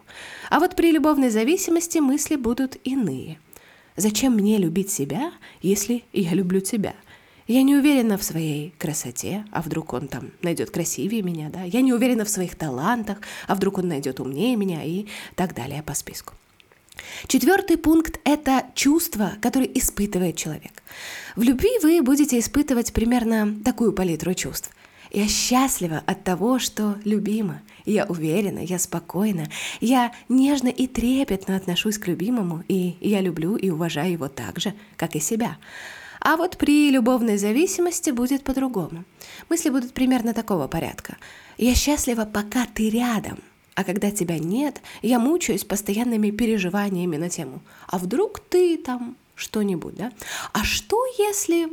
А 0.50 0.60
вот 0.60 0.76
при 0.76 0.92
любовной 0.92 1.30
зависимости 1.30 1.98
мысли 1.98 2.36
будут 2.36 2.76
иные. 2.84 3.38
«Зачем 3.96 4.34
мне 4.34 4.58
любить 4.58 4.90
себя, 4.90 5.32
если 5.62 6.04
я 6.12 6.32
люблю 6.32 6.60
тебя?» 6.60 6.94
Я 7.48 7.62
не 7.62 7.76
уверена 7.76 8.18
в 8.18 8.24
своей 8.24 8.74
красоте, 8.76 9.44
а 9.52 9.62
вдруг 9.62 9.92
он 9.92 10.08
там 10.08 10.32
найдет 10.42 10.70
красивее 10.70 11.22
меня, 11.22 11.48
да? 11.48 11.62
Я 11.62 11.80
не 11.80 11.92
уверена 11.92 12.24
в 12.24 12.28
своих 12.28 12.56
талантах, 12.56 13.18
а 13.46 13.54
вдруг 13.54 13.78
он 13.78 13.86
найдет 13.86 14.18
умнее 14.18 14.56
меня 14.56 14.82
и 14.82 15.06
так 15.36 15.54
далее 15.54 15.84
по 15.84 15.94
списку. 15.94 16.34
Четвертый 17.26 17.76
пункт– 17.76 18.20
это 18.24 18.66
чувство, 18.74 19.32
которое 19.40 19.68
испытывает 19.74 20.36
человек. 20.36 20.82
В 21.34 21.42
любви 21.42 21.70
вы 21.82 22.02
будете 22.02 22.38
испытывать 22.38 22.92
примерно 22.92 23.56
такую 23.64 23.92
палитру 23.92 24.34
чувств. 24.34 24.70
Я 25.12 25.28
счастлива 25.28 26.02
от 26.06 26.24
того, 26.24 26.58
что 26.58 26.96
любима. 27.04 27.62
Я 27.84 28.04
уверена, 28.06 28.58
я 28.58 28.78
спокойна. 28.78 29.48
Я 29.80 30.12
нежно 30.28 30.68
и 30.68 30.86
трепетно 30.86 31.56
отношусь 31.56 31.98
к 31.98 32.08
любимому, 32.08 32.64
и 32.68 32.96
я 33.00 33.20
люблю 33.20 33.56
и 33.56 33.70
уважаю 33.70 34.12
его 34.12 34.28
так 34.28 34.58
же, 34.58 34.74
как 34.96 35.14
и 35.14 35.20
себя. 35.20 35.58
А 36.20 36.36
вот 36.36 36.56
при 36.56 36.90
любовной 36.90 37.38
зависимости 37.38 38.10
будет 38.10 38.42
по-другому. 38.42 39.04
Мысли 39.48 39.70
будут 39.70 39.92
примерно 39.92 40.34
такого 40.34 40.66
порядка. 40.66 41.16
Я 41.56 41.74
счастлива, 41.74 42.24
пока 42.24 42.66
ты 42.66 42.90
рядом– 42.90 43.38
а 43.76 43.84
когда 43.84 44.10
тебя 44.10 44.38
нет, 44.38 44.80
я 45.02 45.18
мучаюсь 45.18 45.64
постоянными 45.64 46.30
переживаниями 46.30 47.18
на 47.18 47.28
тему, 47.28 47.60
а 47.86 47.98
вдруг 47.98 48.40
ты 48.40 48.78
там 48.78 49.16
что-нибудь, 49.34 49.94
да? 49.94 50.12
А 50.52 50.64
что 50.64 51.04
если 51.18 51.68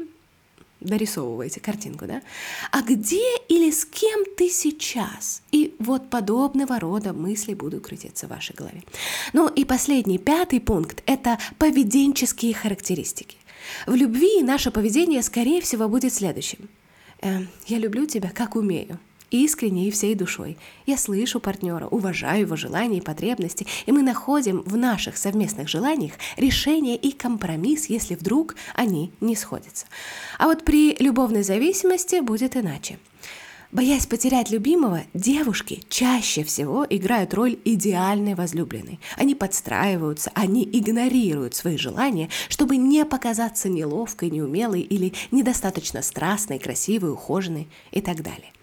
дорисовываете 0.81 1.61
картинку, 1.61 2.05
да? 2.05 2.21
А 2.71 2.81
где 2.81 3.37
или 3.47 3.71
с 3.71 3.85
кем 3.85 4.25
ты 4.37 4.49
сейчас? 4.49 5.41
И 5.53 5.75
вот 5.79 6.09
подобного 6.09 6.77
рода 6.77 7.13
мысли 7.13 7.53
будут 7.53 7.87
крутиться 7.87 8.27
в 8.27 8.31
вашей 8.31 8.53
голове. 8.53 8.83
Ну 9.31 9.47
и 9.47 9.63
последний, 9.63 10.17
пятый 10.17 10.59
пункт– 10.59 11.01
это 11.05 11.39
поведенческие 11.57 12.53
характеристики. 12.53 13.37
В 13.87 13.95
любви 13.95 14.43
наше 14.43 14.71
поведение, 14.71 15.23
скорее 15.23 15.61
всего, 15.61 15.87
будет 15.87 16.13
следующим. 16.13 16.67
Э, 17.21 17.39
«Я 17.65 17.77
люблю 17.77 18.05
тебя, 18.05 18.29
как 18.29 18.57
умею» 18.57 18.99
искренне 19.33 19.87
и 19.87 19.91
всей 19.91 20.15
душой. 20.15 20.57
Я 20.85 20.97
слышу 20.97 21.39
партнера, 21.39 21.87
уважаю 21.87 22.41
его 22.41 22.55
желания 22.55 22.99
и 22.99 23.01
потребности, 23.01 23.65
и 23.85 23.91
мы 23.91 24.03
находим 24.03 24.61
в 24.61 24.77
наших 24.77 25.17
совместных 25.17 25.67
желаниях 25.67 26.13
решение 26.37 26.95
и 26.95 27.11
компромисс, 27.11 27.87
если 27.87 28.15
вдруг 28.15 28.55
они 28.75 29.11
не 29.21 29.35
сходятся. 29.35 29.87
А 30.37 30.45
вот 30.45 30.63
при 30.63 30.95
любовной 30.99 31.43
зависимости 31.43 32.19
будет 32.19 32.55
иначе. 32.55 32.99
Боясь 33.71 34.05
потерять 34.05 34.51
любимого, 34.51 35.01
девушки 35.15 35.81
чаще 35.89 36.43
всего 36.43 36.85
играют 36.87 37.33
роль 37.33 37.57
идеальной 37.65 38.35
возлюбленной. 38.35 38.99
Они 39.17 39.33
подстраиваются, 39.33 40.31
они 40.35 40.63
игнорируют 40.63 41.55
свои 41.55 41.77
желания, 41.77 42.29
чтобы 42.49 42.77
не 42.77 43.03
показаться 43.03 43.69
неловкой, 43.69 44.29
неумелой 44.29 44.81
или 44.81 45.13
недостаточно 45.31 46.03
страстной, 46.03 46.59
красивой, 46.59 47.13
ухоженной 47.13 47.67
и 47.89 47.99
так 47.99 48.21
далее. 48.21 48.53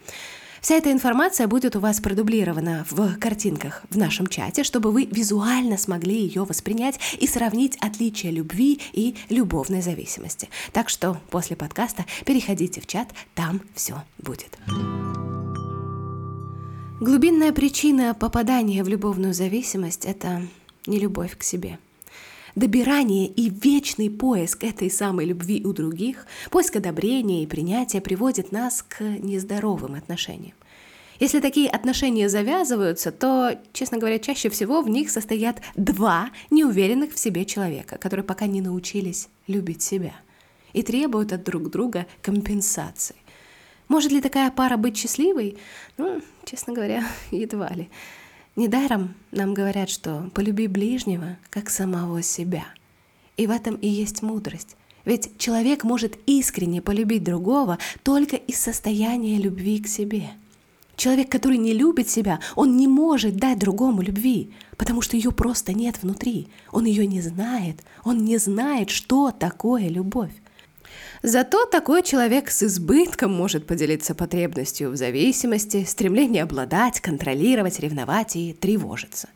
Вся 0.60 0.74
эта 0.74 0.92
информация 0.92 1.48
будет 1.48 1.74
у 1.74 1.80
вас 1.80 2.00
продублирована 2.00 2.84
в 2.90 3.16
картинках 3.18 3.82
в 3.88 3.96
нашем 3.96 4.26
чате, 4.26 4.62
чтобы 4.62 4.92
вы 4.92 5.06
визуально 5.06 5.78
смогли 5.78 6.20
ее 6.20 6.44
воспринять 6.44 7.00
и 7.18 7.26
сравнить 7.26 7.78
отличия 7.80 8.30
любви 8.30 8.78
и 8.92 9.16
любовной 9.30 9.80
зависимости. 9.80 10.50
Так 10.72 10.90
что 10.90 11.18
после 11.30 11.56
подкаста 11.56 12.04
переходите 12.26 12.82
в 12.82 12.86
чат, 12.86 13.08
там 13.34 13.62
все 13.74 14.02
будет. 14.18 14.58
Глубинная 17.00 17.52
причина 17.52 18.14
попадания 18.14 18.84
в 18.84 18.88
любовную 18.88 19.32
зависимость– 19.32 20.04
это 20.06 20.42
не 20.86 20.98
любовь 20.98 21.38
к 21.38 21.42
себе– 21.42 21.78
Добирание 22.56 23.26
и 23.26 23.48
вечный 23.48 24.10
поиск 24.10 24.64
этой 24.64 24.90
самой 24.90 25.26
любви 25.26 25.62
у 25.64 25.72
других, 25.72 26.26
поиск 26.50 26.76
одобрения 26.76 27.42
и 27.42 27.46
принятия 27.46 28.00
приводит 28.00 28.50
нас 28.50 28.82
к 28.82 29.00
нездоровым 29.00 29.94
отношениям. 29.94 30.54
Если 31.20 31.40
такие 31.40 31.68
отношения 31.68 32.30
завязываются, 32.30 33.12
то, 33.12 33.58
честно 33.74 33.98
говоря, 33.98 34.18
чаще 34.18 34.48
всего 34.48 34.80
в 34.80 34.88
них 34.88 35.10
состоят 35.10 35.60
два 35.76 36.30
неуверенных 36.50 37.12
в 37.12 37.18
себе 37.18 37.44
человека, 37.44 37.98
которые 37.98 38.24
пока 38.24 38.46
не 38.46 38.62
научились 38.62 39.28
любить 39.46 39.82
себя 39.82 40.14
и 40.72 40.82
требуют 40.82 41.32
от 41.32 41.44
друг 41.44 41.70
друга 41.70 42.06
компенсации. 42.22 43.16
Может 43.88 44.12
ли 44.12 44.20
такая 44.20 44.50
пара 44.50 44.76
быть 44.76 44.96
счастливой? 44.96 45.58
Ну, 45.98 46.22
честно 46.44 46.72
говоря, 46.72 47.04
едва 47.30 47.68
ли. 47.68 47.90
Недаром 48.56 49.14
нам 49.30 49.54
говорят, 49.54 49.88
что 49.88 50.30
полюби 50.34 50.66
ближнего, 50.66 51.38
как 51.50 51.70
самого 51.70 52.22
себя. 52.22 52.64
И 53.36 53.46
в 53.46 53.50
этом 53.50 53.76
и 53.76 53.88
есть 53.88 54.22
мудрость. 54.22 54.76
Ведь 55.04 55.38
человек 55.38 55.84
может 55.84 56.18
искренне 56.26 56.82
полюбить 56.82 57.24
другого 57.24 57.78
только 58.02 58.36
из 58.36 58.58
состояния 58.58 59.38
любви 59.38 59.80
к 59.80 59.86
себе. 59.86 60.30
Человек, 60.96 61.30
который 61.30 61.56
не 61.56 61.72
любит 61.72 62.10
себя, 62.10 62.40
он 62.56 62.76
не 62.76 62.86
может 62.86 63.36
дать 63.36 63.58
другому 63.58 64.02
любви, 64.02 64.50
потому 64.76 65.00
что 65.00 65.16
ее 65.16 65.30
просто 65.30 65.72
нет 65.72 66.02
внутри. 66.02 66.48
Он 66.72 66.84
ее 66.84 67.06
не 67.06 67.22
знает. 67.22 67.82
Он 68.04 68.22
не 68.22 68.36
знает, 68.36 68.90
что 68.90 69.30
такое 69.30 69.88
любовь. 69.88 70.32
Зато 71.22 71.66
такой 71.66 72.02
человек 72.02 72.50
с 72.50 72.62
избытком 72.62 73.32
может 73.32 73.66
поделиться 73.66 74.14
потребностью 74.14 74.90
в 74.90 74.96
зависимости, 74.96 75.84
стремление 75.84 76.42
обладать, 76.42 77.00
контролировать, 77.00 77.78
ревновать 77.80 78.36
и 78.36 78.52
тревожиться. 78.52 79.28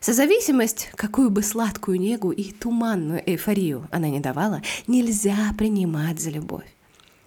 Созависимость, 0.00 0.90
какую 0.94 1.30
бы 1.30 1.42
сладкую 1.42 1.98
негу 1.98 2.30
и 2.30 2.52
туманную 2.52 3.22
эйфорию 3.24 3.88
она 3.90 4.08
не 4.08 4.20
давала, 4.20 4.62
нельзя 4.86 5.36
принимать 5.56 6.20
за 6.20 6.30
любовь. 6.30 6.66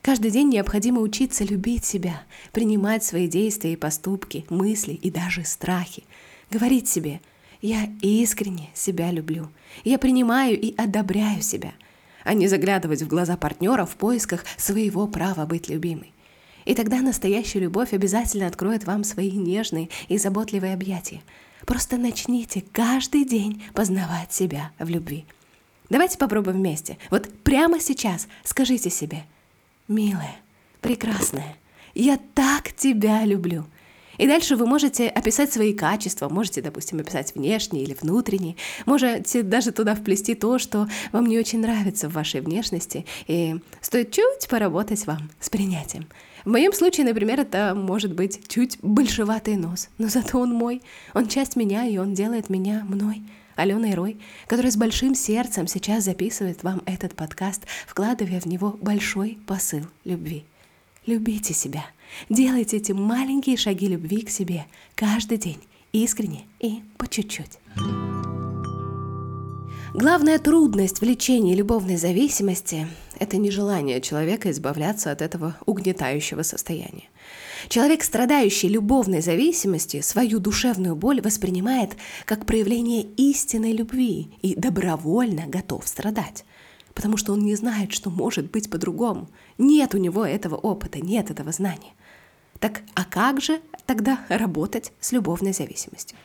Каждый 0.01 0.31
день 0.31 0.49
необходимо 0.49 1.01
учиться 1.01 1.43
любить 1.43 1.83
себя, 1.83 2.23
принимать 2.53 3.03
свои 3.03 3.27
действия 3.27 3.73
и 3.73 3.75
поступки, 3.75 4.45
мысли 4.49 4.93
и 4.93 5.11
даже 5.11 5.43
страхи. 5.43 6.03
Говорить 6.49 6.87
себе 6.87 7.21
«Я 7.61 7.89
искренне 8.01 8.69
себя 8.73 9.11
люблю, 9.11 9.49
я 9.83 9.99
принимаю 9.99 10.59
и 10.59 10.73
одобряю 10.77 11.41
себя», 11.41 11.73
а 12.23 12.33
не 12.33 12.47
заглядывать 12.47 13.01
в 13.01 13.07
глаза 13.07 13.37
партнера 13.37 13.85
в 13.85 13.95
поисках 13.95 14.45
своего 14.57 15.07
права 15.07 15.45
быть 15.45 15.69
любимой. 15.69 16.13
И 16.65 16.75
тогда 16.75 17.01
настоящая 17.01 17.59
любовь 17.59 17.93
обязательно 17.93 18.47
откроет 18.47 18.83
вам 18.83 19.03
свои 19.03 19.31
нежные 19.31 19.89
и 20.07 20.17
заботливые 20.17 20.73
объятия. 20.73 21.21
Просто 21.65 21.97
начните 21.97 22.63
каждый 22.71 23.25
день 23.25 23.63
познавать 23.73 24.33
себя 24.33 24.71
в 24.79 24.89
любви. 24.89 25.25
Давайте 25.89 26.17
попробуем 26.17 26.57
вместе. 26.57 26.97
Вот 27.09 27.29
прямо 27.43 27.79
сейчас 27.79 28.27
скажите 28.43 28.89
себе, 28.89 29.23
милая, 29.87 30.35
прекрасная, 30.81 31.57
я 31.95 32.19
так 32.35 32.73
тебя 32.73 33.25
люблю. 33.25 33.65
И 34.19 34.27
дальше 34.27 34.57
вы 34.57 34.67
можете 34.67 35.07
описать 35.07 35.51
свои 35.51 35.73
качества, 35.73 36.27
можете, 36.29 36.61
допустим, 36.61 36.99
описать 36.99 37.33
внешние 37.33 37.83
или 37.83 37.95
внутренние, 37.99 38.57
можете 38.85 39.43
даже 39.43 39.71
туда 39.71 39.95
вплести 39.95 40.35
то, 40.35 40.59
что 40.59 40.87
вам 41.13 41.25
не 41.25 41.39
очень 41.39 41.61
нравится 41.61 42.09
в 42.09 42.13
вашей 42.13 42.41
внешности, 42.41 43.05
и 43.27 43.55
стоит 43.79 44.11
чуть 44.11 44.47
поработать 44.49 45.07
вам 45.07 45.31
с 45.39 45.49
принятием. 45.49 46.07
В 46.43 46.49
моем 46.49 46.73
случае, 46.73 47.05
например, 47.05 47.39
это 47.39 47.73
может 47.75 48.13
быть 48.13 48.47
чуть 48.49 48.77
большеватый 48.81 49.55
нос, 49.55 49.87
но 49.97 50.09
зато 50.09 50.37
он 50.37 50.53
мой, 50.53 50.81
он 51.13 51.27
часть 51.29 51.55
меня, 51.55 51.85
и 51.85 51.97
он 51.97 52.13
делает 52.13 52.49
меня 52.49 52.85
мной. 52.87 53.23
Алена 53.55 53.93
Рой, 53.95 54.17
которая 54.47 54.71
с 54.71 54.77
большим 54.77 55.15
сердцем 55.15 55.67
сейчас 55.67 56.03
записывает 56.03 56.63
вам 56.63 56.81
этот 56.85 57.15
подкаст, 57.15 57.63
вкладывая 57.87 58.39
в 58.41 58.45
него 58.45 58.77
большой 58.81 59.37
посыл 59.47 59.85
любви. 60.03 60.45
Любите 61.05 61.53
себя. 61.53 61.85
Делайте 62.29 62.77
эти 62.77 62.91
маленькие 62.91 63.57
шаги 63.57 63.87
любви 63.87 64.21
к 64.21 64.29
себе 64.29 64.65
каждый 64.95 65.37
день, 65.37 65.59
искренне 65.91 66.45
и 66.59 66.81
по 66.97 67.07
чуть-чуть. 67.07 67.59
Главная 69.93 70.37
трудность 70.37 71.01
в 71.01 71.03
лечении 71.03 71.55
любовной 71.55 71.97
зависимости– 71.97 72.87
это 73.19 73.37
нежелание 73.37 73.99
человека 74.01 74.51
избавляться 74.51 75.11
от 75.11 75.21
этого 75.21 75.57
угнетающего 75.65 76.43
состояния. 76.43 77.09
Человек, 77.69 78.03
страдающий 78.03 78.69
любовной 78.69 79.21
зависимостью, 79.21 80.03
свою 80.03 80.39
душевную 80.39 80.95
боль 80.95 81.21
воспринимает 81.21 81.97
как 82.25 82.45
проявление 82.45 83.01
истинной 83.17 83.73
любви 83.73 84.29
и 84.41 84.55
добровольно 84.55 85.47
готов 85.47 85.87
страдать 85.87 86.45
потому 86.99 87.15
что 87.15 87.31
он 87.31 87.39
не 87.39 87.55
знает, 87.55 87.93
что 87.93 88.09
может 88.09 88.51
быть 88.51 88.69
по-другому. 88.69 89.29
Нет 89.57 89.95
у 89.95 89.97
него 89.97 90.25
этого 90.25 90.55
опыта, 90.55 90.99
нет 90.99 91.31
этого 91.31 91.53
знания. 91.53 91.93
Так 92.59 92.81
а 92.93 93.05
как 93.05 93.41
же 93.41 93.61
тогда 93.85 94.19
работать 94.29 94.91
с 94.99 95.11
любовной 95.11 95.53
зависимостью? 95.53 96.17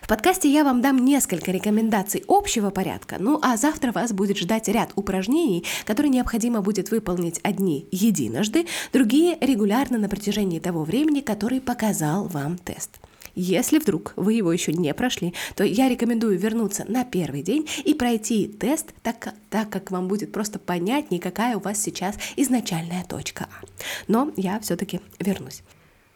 В 0.00 0.08
подкасте 0.08 0.48
я 0.48 0.64
вам 0.64 0.80
дам 0.80 1.04
несколько 1.04 1.50
рекомендаций 1.50 2.22
общего 2.28 2.70
порядка, 2.70 3.16
ну 3.18 3.40
а 3.42 3.56
завтра 3.56 3.92
вас 3.92 4.12
будет 4.12 4.38
ждать 4.38 4.68
ряд 4.68 4.92
упражнений, 4.94 5.64
которые 5.84 6.10
необходимо 6.10 6.62
будет 6.62 6.90
выполнить 6.90 7.40
одни 7.42 7.88
единожды, 7.90 8.66
другие 8.92 9.36
регулярно 9.40 9.98
на 9.98 10.08
протяжении 10.08 10.60
того 10.60 10.84
времени, 10.84 11.20
который 11.20 11.60
показал 11.60 12.28
вам 12.28 12.58
тест. 12.58 12.90
Если 13.38 13.78
вдруг 13.78 14.14
вы 14.16 14.32
его 14.32 14.50
еще 14.50 14.72
не 14.72 14.92
прошли, 14.94 15.34
то 15.54 15.62
я 15.62 15.90
рекомендую 15.90 16.38
вернуться 16.38 16.86
на 16.88 17.04
первый 17.04 17.42
день 17.42 17.68
и 17.84 17.92
пройти 17.92 18.48
тест, 18.48 18.94
так, 19.02 19.34
так 19.50 19.68
как 19.68 19.90
вам 19.90 20.08
будет 20.08 20.32
просто 20.32 20.58
понятнее, 20.58 21.20
какая 21.20 21.58
у 21.58 21.60
вас 21.60 21.80
сейчас 21.80 22.16
изначальная 22.36 23.04
точка 23.04 23.46
А. 23.50 23.66
Но 24.08 24.32
я 24.36 24.58
все-таки 24.60 25.00
вернусь. 25.20 25.62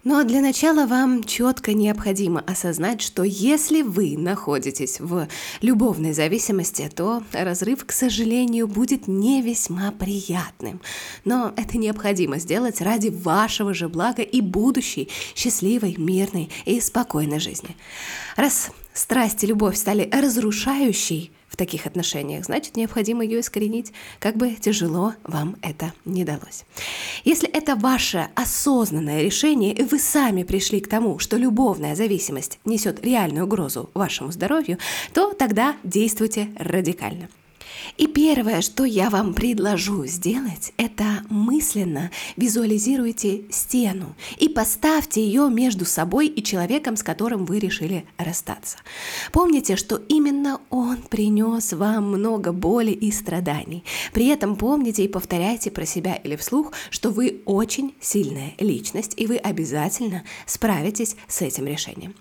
А 0.03 0.25
для 0.25 0.41
начала 0.41 0.87
вам 0.87 1.25
четко 1.25 1.75
необходимо 1.75 2.41
осознать, 2.41 3.03
что 3.03 3.23
если 3.23 3.83
вы 3.83 4.17
находитесь 4.17 4.99
в 4.99 5.29
любовной 5.61 6.15
зависимости, 6.15 6.91
то 6.95 7.23
разрыв, 7.33 7.85
к 7.85 7.93
сожалению, 7.93 8.67
будет 8.67 9.09
не 9.09 9.43
весьма 9.43 9.93
приятным. 9.93 10.81
Но 11.27 11.53
это 11.55 11.77
необходимо 11.77 12.39
сделать 12.39 12.81
ради 12.81 13.09
вашего 13.09 13.75
же 13.75 13.91
блага 13.91 14.23
и 14.23 14.41
будущей 14.41 15.11
счастливой, 15.35 15.97
мирной 15.99 16.49
и 16.65 16.81
спокойной 16.81 17.39
жизни. 17.39 17.77
Раз 18.37 18.71
страсть 18.95 19.45
и 19.45 19.47
любовь 19.47 19.77
стали 19.77 20.09
разрушающей, 20.11 21.31
в 21.51 21.57
таких 21.57 21.87
отношениях, 21.87 22.45
значит, 22.45 22.77
необходимо 22.77 23.25
ее 23.25 23.41
искоренить, 23.41 23.93
как 24.21 24.37
бы 24.37 24.55
тяжело 24.55 25.15
вам 25.25 25.57
это 25.63 25.93
не 26.05 26.25
далось. 26.25 26.65
Если 27.25 27.49
это 27.49 27.75
ваше 27.75 28.29
осознанное 28.37 29.23
решение, 29.23 29.75
и 29.75 29.83
вы 29.83 29.99
сами 29.99 30.45
пришли 30.45 30.81
к 30.81 30.89
тому, 30.89 31.19
что 31.19 31.37
любовная 31.37 31.97
зависимость 31.97 32.61
несет 32.65 33.05
реальную 33.05 33.47
угрозу 33.47 33.91
вашему 33.95 34.31
здоровью, 34.31 34.79
то 35.13 35.33
тогда 35.33 35.77
действуйте 35.83 36.49
радикально. 36.57 37.29
И 37.97 38.07
первое, 38.07 38.61
что 38.61 38.85
я 38.85 39.11
вам 39.11 39.35
предложу 39.35 40.07
сделать, 40.07 40.73
это 40.77 41.23
мысленно 41.29 42.11
визуализируйте 42.37 43.45
стену 43.51 44.15
и 44.39 44.49
поставьте 44.49 45.25
ее 45.25 45.49
между 45.51 45.85
собой 45.85 46.29
и 46.29 46.43
человеком, 46.43 46.97
с 46.97 47.03
которым 47.03 47.45
вы 47.45 47.59
решили 47.59 48.07
расстаться. 48.19 48.79
Помните, 49.33 49.77
что 49.77 49.97
именно 50.09 50.61
он 50.71 50.99
принес 50.99 51.73
вам 51.73 52.11
много 52.11 52.53
боли 52.53 52.91
и 52.91 53.11
страданий. 53.11 53.85
При 54.13 54.29
этом 54.29 54.57
помните 54.57 55.05
и 55.05 55.09
повторяйте 55.09 55.71
про 55.71 55.87
себя 55.87 56.15
или 56.15 56.37
вслух, 56.37 56.73
что 56.91 57.11
вы 57.11 57.43
очень 57.45 57.95
сильная 58.01 58.55
личность, 58.59 59.15
и 59.17 59.27
вы 59.27 59.37
обязательно 59.37 60.25
справитесь 60.47 61.17
с 61.29 61.43
этим 61.43 61.67
решением. 61.67 62.15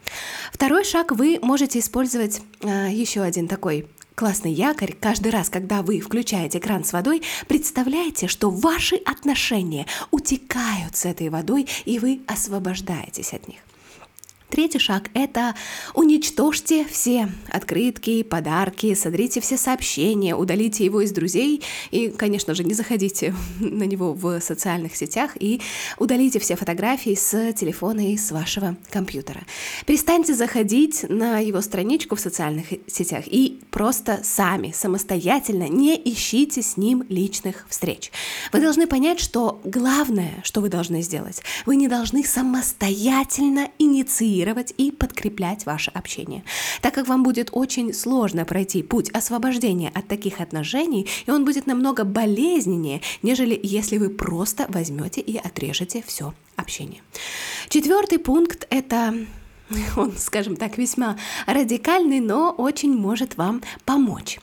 Второй 0.51 0.83
шаг 0.83 1.11
вы 1.11 1.39
можете 1.41 1.79
использовать 1.79 2.41
э, 2.61 2.89
еще 2.91 3.21
один 3.21 3.47
такой 3.47 3.87
классный 4.19 4.51
якорь, 4.51 4.97
каждый 4.99 5.31
раз, 5.31 5.49
когда 5.49 5.81
вы 5.81 6.01
включаете 6.01 6.59
кран 6.59 6.83
с 6.83 6.91
водой, 6.91 7.21
представляете, 7.47 8.27
что 8.27 8.49
ваши 8.49 8.97
отношения 8.97 9.85
утекают 10.11 10.97
с 10.97 11.05
этой 11.05 11.29
водой, 11.29 11.69
и 11.85 11.99
вы 11.99 12.19
освобождаетесь 12.27 13.31
от 13.33 13.47
них. 13.47 13.59
Третий 14.49 14.79
шаг– 14.79 15.11
это 15.13 15.53
уничтожьте 15.93 16.83
все 16.83 17.29
открытки, 17.49 18.23
подарки, 18.23 18.95
содрите 18.95 19.41
все 19.41 19.57
сообщения, 19.57 20.35
удалите 20.35 20.83
его 20.83 21.01
из 21.01 21.11
друзей 21.11 21.61
и, 21.91 22.09
конечно 22.09 22.55
же, 22.55 22.63
не 22.63 22.73
заходите 22.73 23.35
на 23.59 23.83
него 23.83 24.13
в 24.13 24.41
социальных 24.41 24.95
сетях 24.95 25.37
и 25.39 25.61
удалите 25.99 26.39
все 26.39 26.55
фотографии 26.55 27.13
с 27.13 27.53
телефона 27.53 28.11
и 28.11 28.17
с 28.17 28.31
вашего 28.31 28.75
компьютера. 28.89 29.41
Перестаньте 29.85 30.33
заходить 30.33 31.07
на 31.07 31.37
его 31.37 31.61
страничку 31.61 32.15
в 32.15 32.19
социальных 32.19 32.65
сетях 32.87 33.25
и 33.27 33.59
просто 33.69 34.21
сами, 34.23 34.73
самостоятельно 34.75 35.69
не 35.69 35.95
ищите 35.95 36.63
с 36.63 36.75
ним 36.75 37.03
личных 37.07 37.67
встреч. 37.69 38.11
Вы 38.51 38.61
должны 38.61 38.87
понять, 38.87 39.19
что 39.19 39.61
главное, 39.63 40.41
что 40.43 40.61
вы 40.61 40.69
должны 40.69 41.03
сделать, 41.03 41.43
вы 41.67 41.75
не 41.75 41.87
должны 41.87 42.23
самостоятельно 42.23 43.69
инициировать 43.77 44.38
мотивировать 44.39 44.73
и 44.77 44.91
подкреплять 44.91 45.65
ваше 45.65 45.91
общение. 45.91 46.43
Так 46.81 46.93
как 46.93 47.07
вам 47.07 47.23
будет 47.23 47.49
очень 47.51 47.93
сложно 47.93 48.45
пройти 48.45 48.83
путь 48.83 49.09
освобождения 49.11 49.91
от 49.93 50.07
таких 50.07 50.39
отношений, 50.39 51.07
и 51.27 51.31
он 51.31 51.45
будет 51.45 51.67
намного 51.67 52.03
болезненнее, 52.03 53.01
нежели 53.21 53.59
если 53.61 53.97
вы 53.97 54.09
просто 54.09 54.65
возьмете 54.69 55.21
и 55.21 55.37
отрежете 55.37 56.03
все 56.05 56.33
общение. 56.55 57.01
Четвертый 57.69 58.19
пункт– 58.19 58.67
это 58.69 59.13
он, 59.97 60.13
скажем 60.17 60.55
так, 60.55 60.77
весьма 60.77 61.17
радикальный, 61.45 62.19
но 62.19 62.51
очень 62.51 62.93
может 62.93 63.37
вам 63.37 63.61
помочь. 63.85 64.39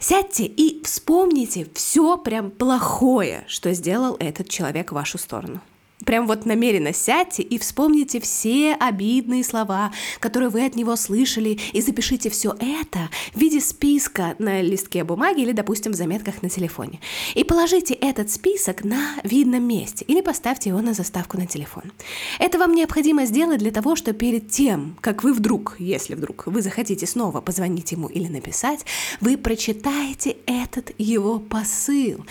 Сядьте 0.00 0.44
и 0.44 0.82
вспомните 0.82 1.66
все 1.74 2.16
прям 2.16 2.50
плохое, 2.50 3.44
что 3.46 3.72
сделал 3.74 4.16
этот 4.18 4.48
человек 4.48 4.90
в 4.90 4.94
вашу 4.94 5.18
сторону 5.18 5.60
прям 6.04 6.26
вот 6.26 6.46
намеренно 6.46 6.92
сядьте 6.92 7.42
и 7.42 7.58
вспомните 7.58 8.20
все 8.20 8.74
обидные 8.74 9.44
слова, 9.44 9.92
которые 10.20 10.48
вы 10.48 10.64
от 10.64 10.76
него 10.76 10.96
слышали, 10.96 11.58
и 11.72 11.80
запишите 11.80 12.30
все 12.30 12.54
это 12.60 13.10
в 13.34 13.40
виде 13.40 13.60
списка 13.60 14.34
на 14.38 14.60
листке 14.60 15.04
бумаги 15.04 15.42
или, 15.42 15.52
допустим, 15.52 15.92
в 15.92 15.96
заметках 15.96 16.42
на 16.42 16.48
телефоне. 16.48 17.00
И 17.34 17.44
положите 17.44 17.94
этот 17.94 18.30
список 18.30 18.84
на 18.84 19.16
видном 19.22 19.66
месте 19.66 20.04
или 20.06 20.20
поставьте 20.20 20.70
его 20.70 20.80
на 20.80 20.94
заставку 20.94 21.36
на 21.36 21.46
телефон. 21.46 21.92
Это 22.38 22.58
вам 22.58 22.74
необходимо 22.74 23.26
сделать 23.26 23.58
для 23.58 23.70
того, 23.70 23.96
чтобы 23.96 24.18
перед 24.18 24.50
тем, 24.50 24.96
как 25.00 25.24
вы 25.24 25.32
вдруг, 25.32 25.76
если 25.78 26.14
вдруг 26.14 26.46
вы 26.46 26.62
захотите 26.62 27.06
снова 27.06 27.40
позвонить 27.40 27.92
ему 27.92 28.08
или 28.08 28.28
написать, 28.28 28.84
вы 29.20 29.36
прочитаете 29.36 30.36
этот 30.46 30.92
его 30.98 31.38
посыл 31.38 32.24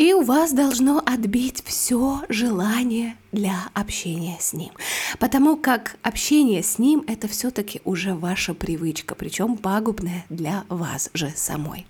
и 0.00 0.14
у 0.14 0.22
вас 0.22 0.54
должно 0.54 1.02
отбить 1.04 1.62
все 1.66 2.22
желание 2.30 3.18
для 3.32 3.68
общения 3.74 4.38
с 4.40 4.54
ним. 4.54 4.70
Потому 5.18 5.58
как 5.58 5.96
общение 6.00 6.62
с 6.62 6.78
ним 6.78 7.04
это 7.06 7.28
все-таки 7.28 7.82
уже 7.84 8.14
ваша 8.14 8.54
привычка, 8.54 9.14
причем 9.14 9.58
пагубная 9.58 10.24
для 10.30 10.64
вас 10.70 11.10
же 11.12 11.30
самой. 11.36 11.86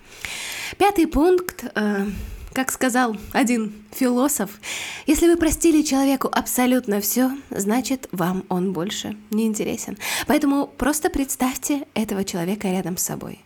Пятый 0.76 1.06
пункт. 1.06 1.64
Э, 1.76 2.08
как 2.52 2.72
сказал 2.72 3.16
один 3.32 3.72
философ, 3.92 4.50
если 5.06 5.28
вы 5.28 5.36
простили 5.36 5.82
человеку 5.82 6.28
абсолютно 6.32 7.00
все, 7.00 7.30
значит, 7.50 8.08
вам 8.10 8.42
он 8.48 8.72
больше 8.72 9.16
не 9.30 9.46
интересен. 9.46 9.96
Поэтому 10.26 10.66
просто 10.66 11.10
представьте 11.10 11.86
этого 11.94 12.24
человека 12.24 12.66
рядом 12.66 12.96
с 12.96 13.04
собой. 13.04 13.38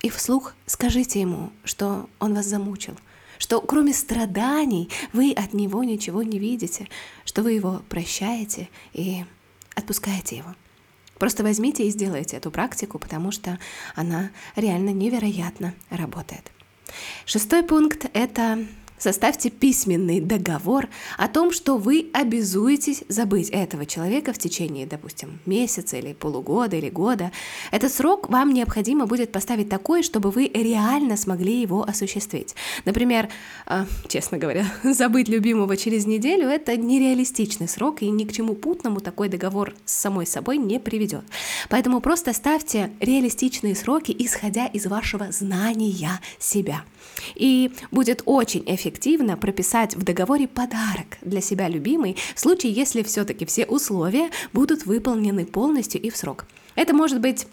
И 0.00 0.10
вслух 0.10 0.54
скажите 0.66 1.20
ему, 1.20 1.50
что 1.64 2.08
он 2.20 2.34
вас 2.34 2.46
замучил– 2.46 2.94
что 3.42 3.60
кроме 3.60 3.92
страданий 3.92 4.88
вы 5.12 5.32
от 5.32 5.52
него 5.52 5.82
ничего 5.82 6.22
не 6.22 6.38
видите, 6.38 6.86
что 7.24 7.42
вы 7.42 7.54
его 7.54 7.82
прощаете 7.88 8.68
и 8.92 9.24
отпускаете 9.74 10.36
его. 10.36 10.54
Просто 11.18 11.42
возьмите 11.42 11.84
и 11.84 11.90
сделайте 11.90 12.36
эту 12.36 12.52
практику, 12.52 13.00
потому 13.00 13.32
что 13.32 13.58
она 13.96 14.30
реально 14.54 14.90
невероятно 14.90 15.74
работает. 15.90 16.52
Шестой 17.26 17.64
пункт– 17.64 18.06
это 18.12 18.64
Составьте 19.02 19.50
письменный 19.50 20.20
договор 20.20 20.88
о 21.18 21.26
том, 21.26 21.50
что 21.50 21.76
вы 21.76 22.08
обязуетесь 22.12 23.02
забыть 23.08 23.48
этого 23.50 23.84
человека 23.84 24.32
в 24.32 24.38
течение, 24.38 24.86
допустим, 24.86 25.40
месяца 25.44 25.96
или 25.96 26.12
полугода 26.12 26.76
или 26.76 26.88
года. 26.88 27.32
Этот 27.72 27.92
срок 27.92 28.28
вам 28.28 28.54
необходимо 28.54 29.06
будет 29.06 29.32
поставить 29.32 29.68
такой, 29.68 30.04
чтобы 30.04 30.30
вы 30.30 30.46
реально 30.46 31.16
смогли 31.16 31.60
его 31.60 31.82
осуществить. 31.82 32.54
Например, 32.84 33.28
э, 33.66 33.86
честно 34.06 34.38
говоря, 34.38 34.66
забыть 34.84 35.28
любимого 35.28 35.76
через 35.76 36.06
неделю– 36.06 36.46
это 36.48 36.76
нереалистичный 36.76 37.66
срок, 37.66 38.02
и 38.02 38.08
ни 38.08 38.22
к 38.22 38.32
чему 38.32 38.54
путному 38.54 39.00
такой 39.00 39.28
договор 39.28 39.74
с 39.84 39.94
самой 39.94 40.28
собой 40.28 40.58
не 40.58 40.78
приведет. 40.78 41.24
Поэтому 41.70 42.00
просто 42.00 42.32
ставьте 42.32 42.92
реалистичные 43.00 43.74
сроки, 43.74 44.14
исходя 44.16 44.66
из 44.66 44.86
вашего 44.86 45.32
знания 45.32 46.20
себя. 46.38 46.84
И 47.34 47.72
будет 47.90 48.22
очень 48.26 48.62
эффективно 48.64 48.91
прописать 49.36 49.94
в 49.94 50.02
договоре 50.02 50.48
подарок 50.48 51.18
для 51.22 51.40
себя 51.40 51.68
любимой 51.68 52.16
в 52.34 52.40
случае, 52.40 52.72
если 52.72 53.02
все-таки 53.02 53.44
все 53.46 53.64
условия 53.64 54.30
будут 54.52 54.86
выполнены 54.86 55.44
полностью 55.44 56.00
и 56.00 56.10
в 56.10 56.16
срок. 56.16 56.46
Это 56.74 56.94
может 56.94 57.20
быть 57.20 57.46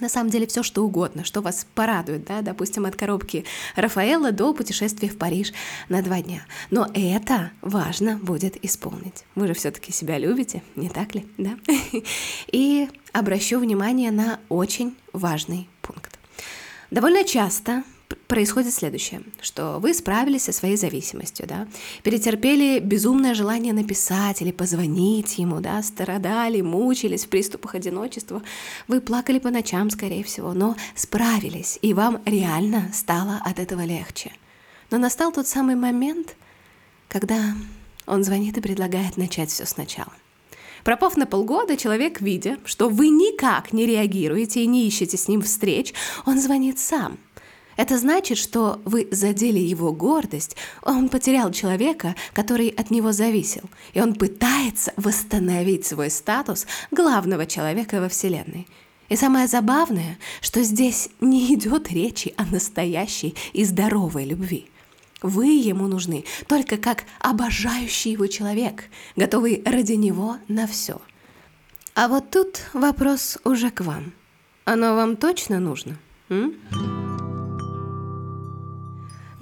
на 0.00 0.08
самом 0.08 0.30
деле 0.30 0.46
все 0.46 0.62
что 0.62 0.84
угодно, 0.84 1.24
что 1.24 1.40
вас 1.40 1.66
порадует, 1.74 2.24
да, 2.24 2.42
допустим, 2.42 2.84
от 2.84 2.96
коробки 2.96 3.44
Рафаэла 3.76 4.32
до 4.32 4.52
путешествия 4.52 5.08
в 5.08 5.16
Париж 5.16 5.52
на 5.88 6.02
два 6.02 6.20
дня. 6.20 6.44
Но 6.70 6.88
это 6.94 7.52
важно 7.60 8.16
будет 8.16 8.62
исполнить. 8.64 9.24
Вы 9.34 9.46
же 9.46 9.54
все-таки 9.54 9.92
себя 9.92 10.18
любите, 10.18 10.62
не 10.74 10.88
так 10.88 11.14
ли, 11.14 11.26
да? 11.38 11.56
И 12.48 12.88
обращу 13.12 13.60
внимание 13.60 14.10
на 14.10 14.40
очень 14.48 14.96
важный 15.12 15.68
пункт. 15.80 16.18
Довольно 16.90 17.24
часто 17.24 17.84
происходит 18.26 18.72
следующее, 18.72 19.22
что 19.40 19.78
вы 19.78 19.94
справились 19.94 20.44
со 20.44 20.52
своей 20.52 20.76
зависимостью, 20.76 21.46
да, 21.46 21.66
перетерпели 22.02 22.78
безумное 22.78 23.34
желание 23.34 23.72
написать 23.72 24.40
или 24.40 24.50
позвонить 24.50 25.38
ему, 25.38 25.60
да, 25.60 25.82
страдали, 25.82 26.60
мучились 26.60 27.24
в 27.24 27.28
приступах 27.28 27.74
одиночества, 27.74 28.42
вы 28.88 29.00
плакали 29.00 29.38
по 29.38 29.50
ночам, 29.50 29.90
скорее 29.90 30.24
всего, 30.24 30.52
но 30.54 30.76
справились, 30.94 31.78
и 31.82 31.92
вам 31.92 32.22
реально 32.24 32.90
стало 32.92 33.40
от 33.44 33.58
этого 33.58 33.84
легче. 33.84 34.32
Но 34.90 34.98
настал 34.98 35.32
тот 35.32 35.46
самый 35.46 35.74
момент, 35.76 36.36
когда 37.08 37.54
он 38.06 38.24
звонит 38.24 38.56
и 38.58 38.60
предлагает 38.60 39.16
начать 39.16 39.50
все 39.50 39.66
сначала. 39.66 40.12
Пропав 40.82 41.16
на 41.16 41.24
полгода, 41.24 41.78
человек, 41.78 42.20
видя, 42.20 42.58
что 42.66 42.90
вы 42.90 43.08
никак 43.08 43.72
не 43.72 43.86
реагируете 43.86 44.62
и 44.62 44.66
не 44.66 44.86
ищете 44.86 45.16
с 45.16 45.28
ним 45.28 45.40
встреч, 45.40 45.94
он 46.26 46.38
звонит 46.38 46.78
сам– 46.78 47.18
это 47.76 47.98
значит, 47.98 48.38
что 48.38 48.80
вы 48.84 49.08
задели 49.10 49.58
его 49.58 49.92
гордость, 49.92 50.56
он 50.82 51.08
потерял 51.08 51.50
человека, 51.52 52.14
который 52.32 52.68
от 52.68 52.90
него 52.90 53.12
зависел, 53.12 53.64
и 53.92 54.00
он 54.00 54.14
пытается 54.14 54.92
восстановить 54.96 55.86
свой 55.86 56.10
статус 56.10 56.66
главного 56.90 57.46
человека 57.46 58.00
во 58.00 58.08
Вселенной. 58.08 58.66
И 59.08 59.16
самое 59.16 59.46
забавное, 59.46 60.18
что 60.40 60.62
здесь 60.62 61.10
не 61.20 61.54
идет 61.54 61.90
речи 61.90 62.34
о 62.36 62.44
настоящей 62.46 63.34
и 63.52 63.64
здоровой 63.64 64.24
любви. 64.24 64.70
Вы 65.22 65.46
ему 65.46 65.86
нужны 65.86 66.24
только 66.48 66.76
как 66.76 67.04
обожающий 67.20 68.12
его 68.12 68.26
человек, 68.26 68.84
готовый 69.16 69.62
ради 69.64 69.92
него 69.92 70.36
на 70.48 70.66
все. 70.66 71.00
А 71.94 72.08
вот 72.08 72.30
тут 72.30 72.60
вопрос 72.72 73.38
уже 73.44 73.70
к 73.70 73.80
вам. 73.82 74.12
Оно 74.64 74.96
вам 74.96 75.16
точно 75.16 75.60
нужно? 75.60 75.96
М? 76.28 76.54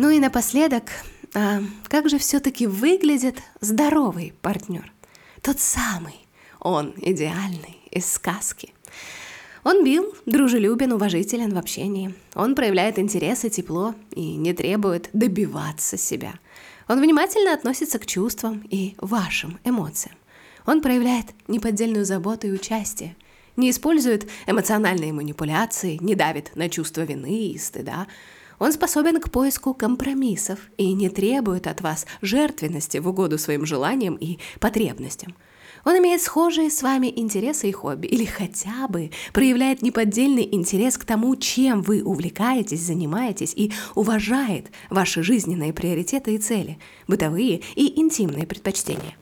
Ну 0.02 0.10
и 0.10 0.18
напоследок, 0.18 0.90
а 1.32 1.60
как 1.84 2.08
же 2.08 2.18
все-таки 2.18 2.66
выглядит 2.66 3.36
здоровый 3.60 4.34
партнер? 4.42 4.92
Тот 5.42 5.60
самый, 5.60 6.26
он 6.58 6.92
идеальный, 6.96 7.78
из 7.88 8.12
сказки. 8.12 8.74
Он 9.62 9.84
бил, 9.84 10.12
дружелюбен, 10.26 10.90
уважителен 10.90 11.54
в 11.54 11.58
общении. 11.58 12.16
Он 12.34 12.56
проявляет 12.56 12.98
интерес 12.98 13.44
и 13.44 13.50
тепло 13.50 13.94
и 14.10 14.34
не 14.34 14.52
требует 14.52 15.08
добиваться 15.12 15.96
себя. 15.96 16.34
Он 16.88 17.00
внимательно 17.00 17.54
относится 17.54 18.00
к 18.00 18.06
чувствам 18.06 18.66
и 18.70 18.96
вашим 18.98 19.60
эмоциям. 19.62 20.16
Он 20.66 20.82
проявляет 20.82 21.26
неподдельную 21.46 22.04
заботу 22.04 22.48
и 22.48 22.52
участие, 22.52 23.14
не 23.56 23.70
использует 23.70 24.28
эмоциональные 24.48 25.12
манипуляции, 25.12 25.98
не 26.00 26.16
давит 26.16 26.56
на 26.56 26.68
чувство 26.68 27.02
вины 27.02 27.52
и 27.52 27.58
стыда, 27.58 28.08
он 28.62 28.72
способен 28.72 29.20
к 29.20 29.29
поиску 29.29 29.75
компромиссов 29.75 30.61
и 30.77 30.92
не 30.92 31.09
требует 31.09 31.66
от 31.66 31.81
вас 31.81 32.07
жертвенности 32.20 32.98
в 32.98 33.09
угоду 33.09 33.37
своим 33.37 33.66
желаниям 33.66 34.14
и 34.14 34.38
потребностям. 34.61 35.35
Он 35.85 35.98
имеет 35.98 36.22
схожие 36.22 36.70
с 36.70 36.81
вами 36.81 37.12
интересы 37.16 37.68
и 37.68 37.72
хобби, 37.72 38.07
или 38.07 38.25
хотя 38.25 38.87
бы 38.87 39.11
проявляет 39.33 39.83
неподдельный 39.83 40.48
интерес 40.48 40.96
к 40.96 41.05
тому, 41.05 41.35
чем 41.35 41.83
вы 41.83 42.05
увлекаетесь, 42.05 42.83
занимаетесь, 42.83 43.53
и 43.53 43.72
уважает 43.96 44.70
ваши 44.90 45.25
жизненные 45.25 45.72
приоритеты 45.72 46.37
и 46.37 46.38
цели, 46.38 46.79
бытовые 47.09 47.62
и 47.75 47.98
интимные 48.01 48.46
предпочтения. 48.46 49.16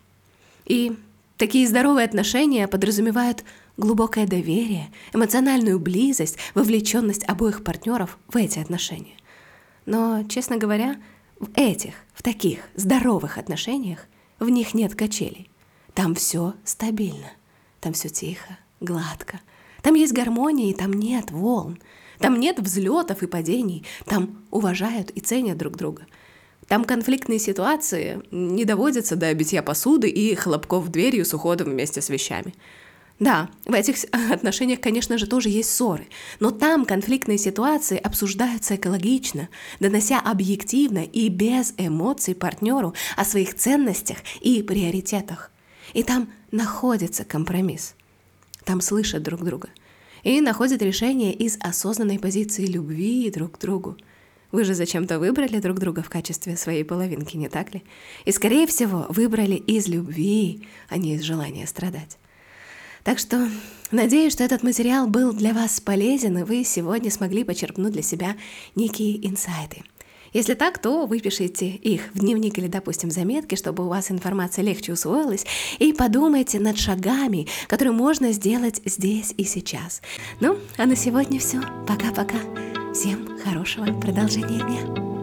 И 0.67 0.93
такие 1.39 1.67
здоровые 1.67 2.05
отношения 2.05 2.69
подразумевают 2.69 3.45
глубокое 3.79 4.27
доверие, 4.27 4.91
эмоциональную 5.15 5.81
близость, 5.81 6.37
вовлеченность 6.53 7.25
обоих 7.27 7.65
партнеров 7.65 8.19
в 8.29 8.37
эти 8.37 8.59
отношения. 8.59 9.15
Но, 9.91 10.23
честно 10.29 10.57
говоря, 10.57 11.01
в 11.41 11.49
этих, 11.57 11.95
в 12.15 12.23
таких 12.23 12.61
здоровых 12.77 13.39
отношениях 13.39 14.07
в 14.39 14.49
них 14.49 14.73
нет 14.73 14.95
качелей. 14.95 15.51
Там 15.95 16.15
все 16.15 16.55
стабильно, 16.63 17.33
там 17.81 17.93
все 17.93 18.09
тихо, 18.09 18.57
гладко. 18.79 19.41
Там 19.83 19.95
есть 19.95 20.13
гармония, 20.13 20.71
и 20.71 20.75
там 20.75 20.93
нет 20.93 21.33
волн. 21.33 21.81
Там 22.21 22.39
нет 22.39 22.61
взлетов 22.61 23.25
и 23.25 23.27
падений. 23.27 23.85
Там 24.07 24.45
уважают 24.53 25.11
и 25.11 25.19
ценят 25.19 25.59
друг 25.59 25.77
друга. 25.77 26.07
Там 26.69 26.85
конфликтные 26.85 27.41
ситуации 27.41 28.23
не 28.31 28.65
доводятся 28.65 29.17
до 29.17 29.35
битья 29.35 29.61
посуды 29.61 30.09
и 30.09 30.37
хлопков 30.37 30.89
дверью 30.91 31.25
с 31.25 31.35
уходом 31.35 31.71
вместе 31.71 32.01
с 32.01 32.11
вещами. 32.11 32.55
Да, 33.21 33.51
в 33.67 33.75
этих 33.75 33.97
отношениях, 34.33 34.81
конечно 34.81 35.19
же, 35.19 35.27
тоже 35.27 35.51
есть 35.51 35.71
ссоры, 35.71 36.09
но 36.41 36.51
там 36.51 36.87
конфликтные 36.87 37.37
ситуации 37.37 37.99
обсуждаются 37.99 38.77
экологично, 38.77 39.51
донося 39.79 40.19
объективно 40.19 41.05
и 41.05 41.29
без 41.29 41.75
эмоций 41.77 42.35
партнеру 42.35 42.95
о 43.17 43.25
своих 43.27 43.55
ценностях 43.55 44.19
и 44.41 44.63
приоритетах. 44.63 45.51
И 45.93 46.03
там 46.03 46.31
находится 46.51 47.25
компромисс. 47.25 47.95
Там 48.65 48.81
слышат 48.81 49.23
друг 49.23 49.45
друга. 49.45 49.69
И 50.23 50.41
находят 50.41 50.81
решение 50.81 51.35
из 51.35 51.59
осознанной 51.61 52.19
позиции 52.19 52.65
любви 52.67 53.31
друг 53.31 53.59
к 53.59 53.61
другу. 53.61 53.97
Вы 54.51 54.65
же 54.65 54.75
зачем-то 54.75 55.19
выбрали 55.19 55.59
друг 55.61 55.79
друга 55.79 56.03
в 56.03 56.09
качестве 56.09 56.57
своей 56.57 56.85
половинки, 56.85 57.37
не 57.37 57.49
так 57.49 57.75
ли? 57.75 57.83
И, 58.25 58.33
скорее 58.33 58.67
всего, 58.67 59.07
выбрали 59.09 59.55
из 59.55 59.89
любви, 59.89 60.67
а 60.89 60.97
не 60.97 61.15
из 61.15 61.23
желания 61.23 61.67
страдать. 61.67 62.19
Так 63.05 63.19
что 63.19 63.49
надеюсь, 63.91 64.33
что 64.33 64.45
этот 64.45 64.63
материал 64.63 65.07
был 65.07 65.33
для 65.33 65.53
вас 65.53 65.81
полезен, 65.81 66.39
и 66.39 66.43
вы 66.43 66.65
сегодня 66.65 67.11
смогли 67.11 67.45
почерпнуть 67.45 67.93
для 67.93 68.03
себя 68.03 68.37
некие 68.75 69.27
инсайты. 69.27 69.83
Если 70.33 70.55
так, 70.55 70.79
то 70.79 71.07
выпишите 71.07 71.69
их 71.69 72.11
в 72.15 72.21
дневник 72.21 72.57
или, 72.59 72.69
допустим, 72.69 73.11
заметки, 73.11 73.57
чтобы 73.57 73.85
у 73.85 73.89
вас 73.89 74.11
информация 74.11 74.65
легче 74.65 74.93
усвоилась, 74.93 75.45
и 75.79 75.93
подумайте 75.93 76.61
над 76.61 76.79
шагами, 76.79 77.49
которые 77.67 77.93
можно 77.93 78.33
сделать 78.33 78.81
здесь 78.85 79.35
и 79.37 79.45
сейчас. 79.45 80.03
Ну, 80.41 80.57
а 80.77 80.87
на 80.87 80.95
сегодня 80.95 81.41
все. 81.41 81.61
Пока-пока. 81.87 82.39
Всем 82.95 83.39
хорошего 83.43 83.87
продолжения 84.01 84.59
дня. 84.59 85.20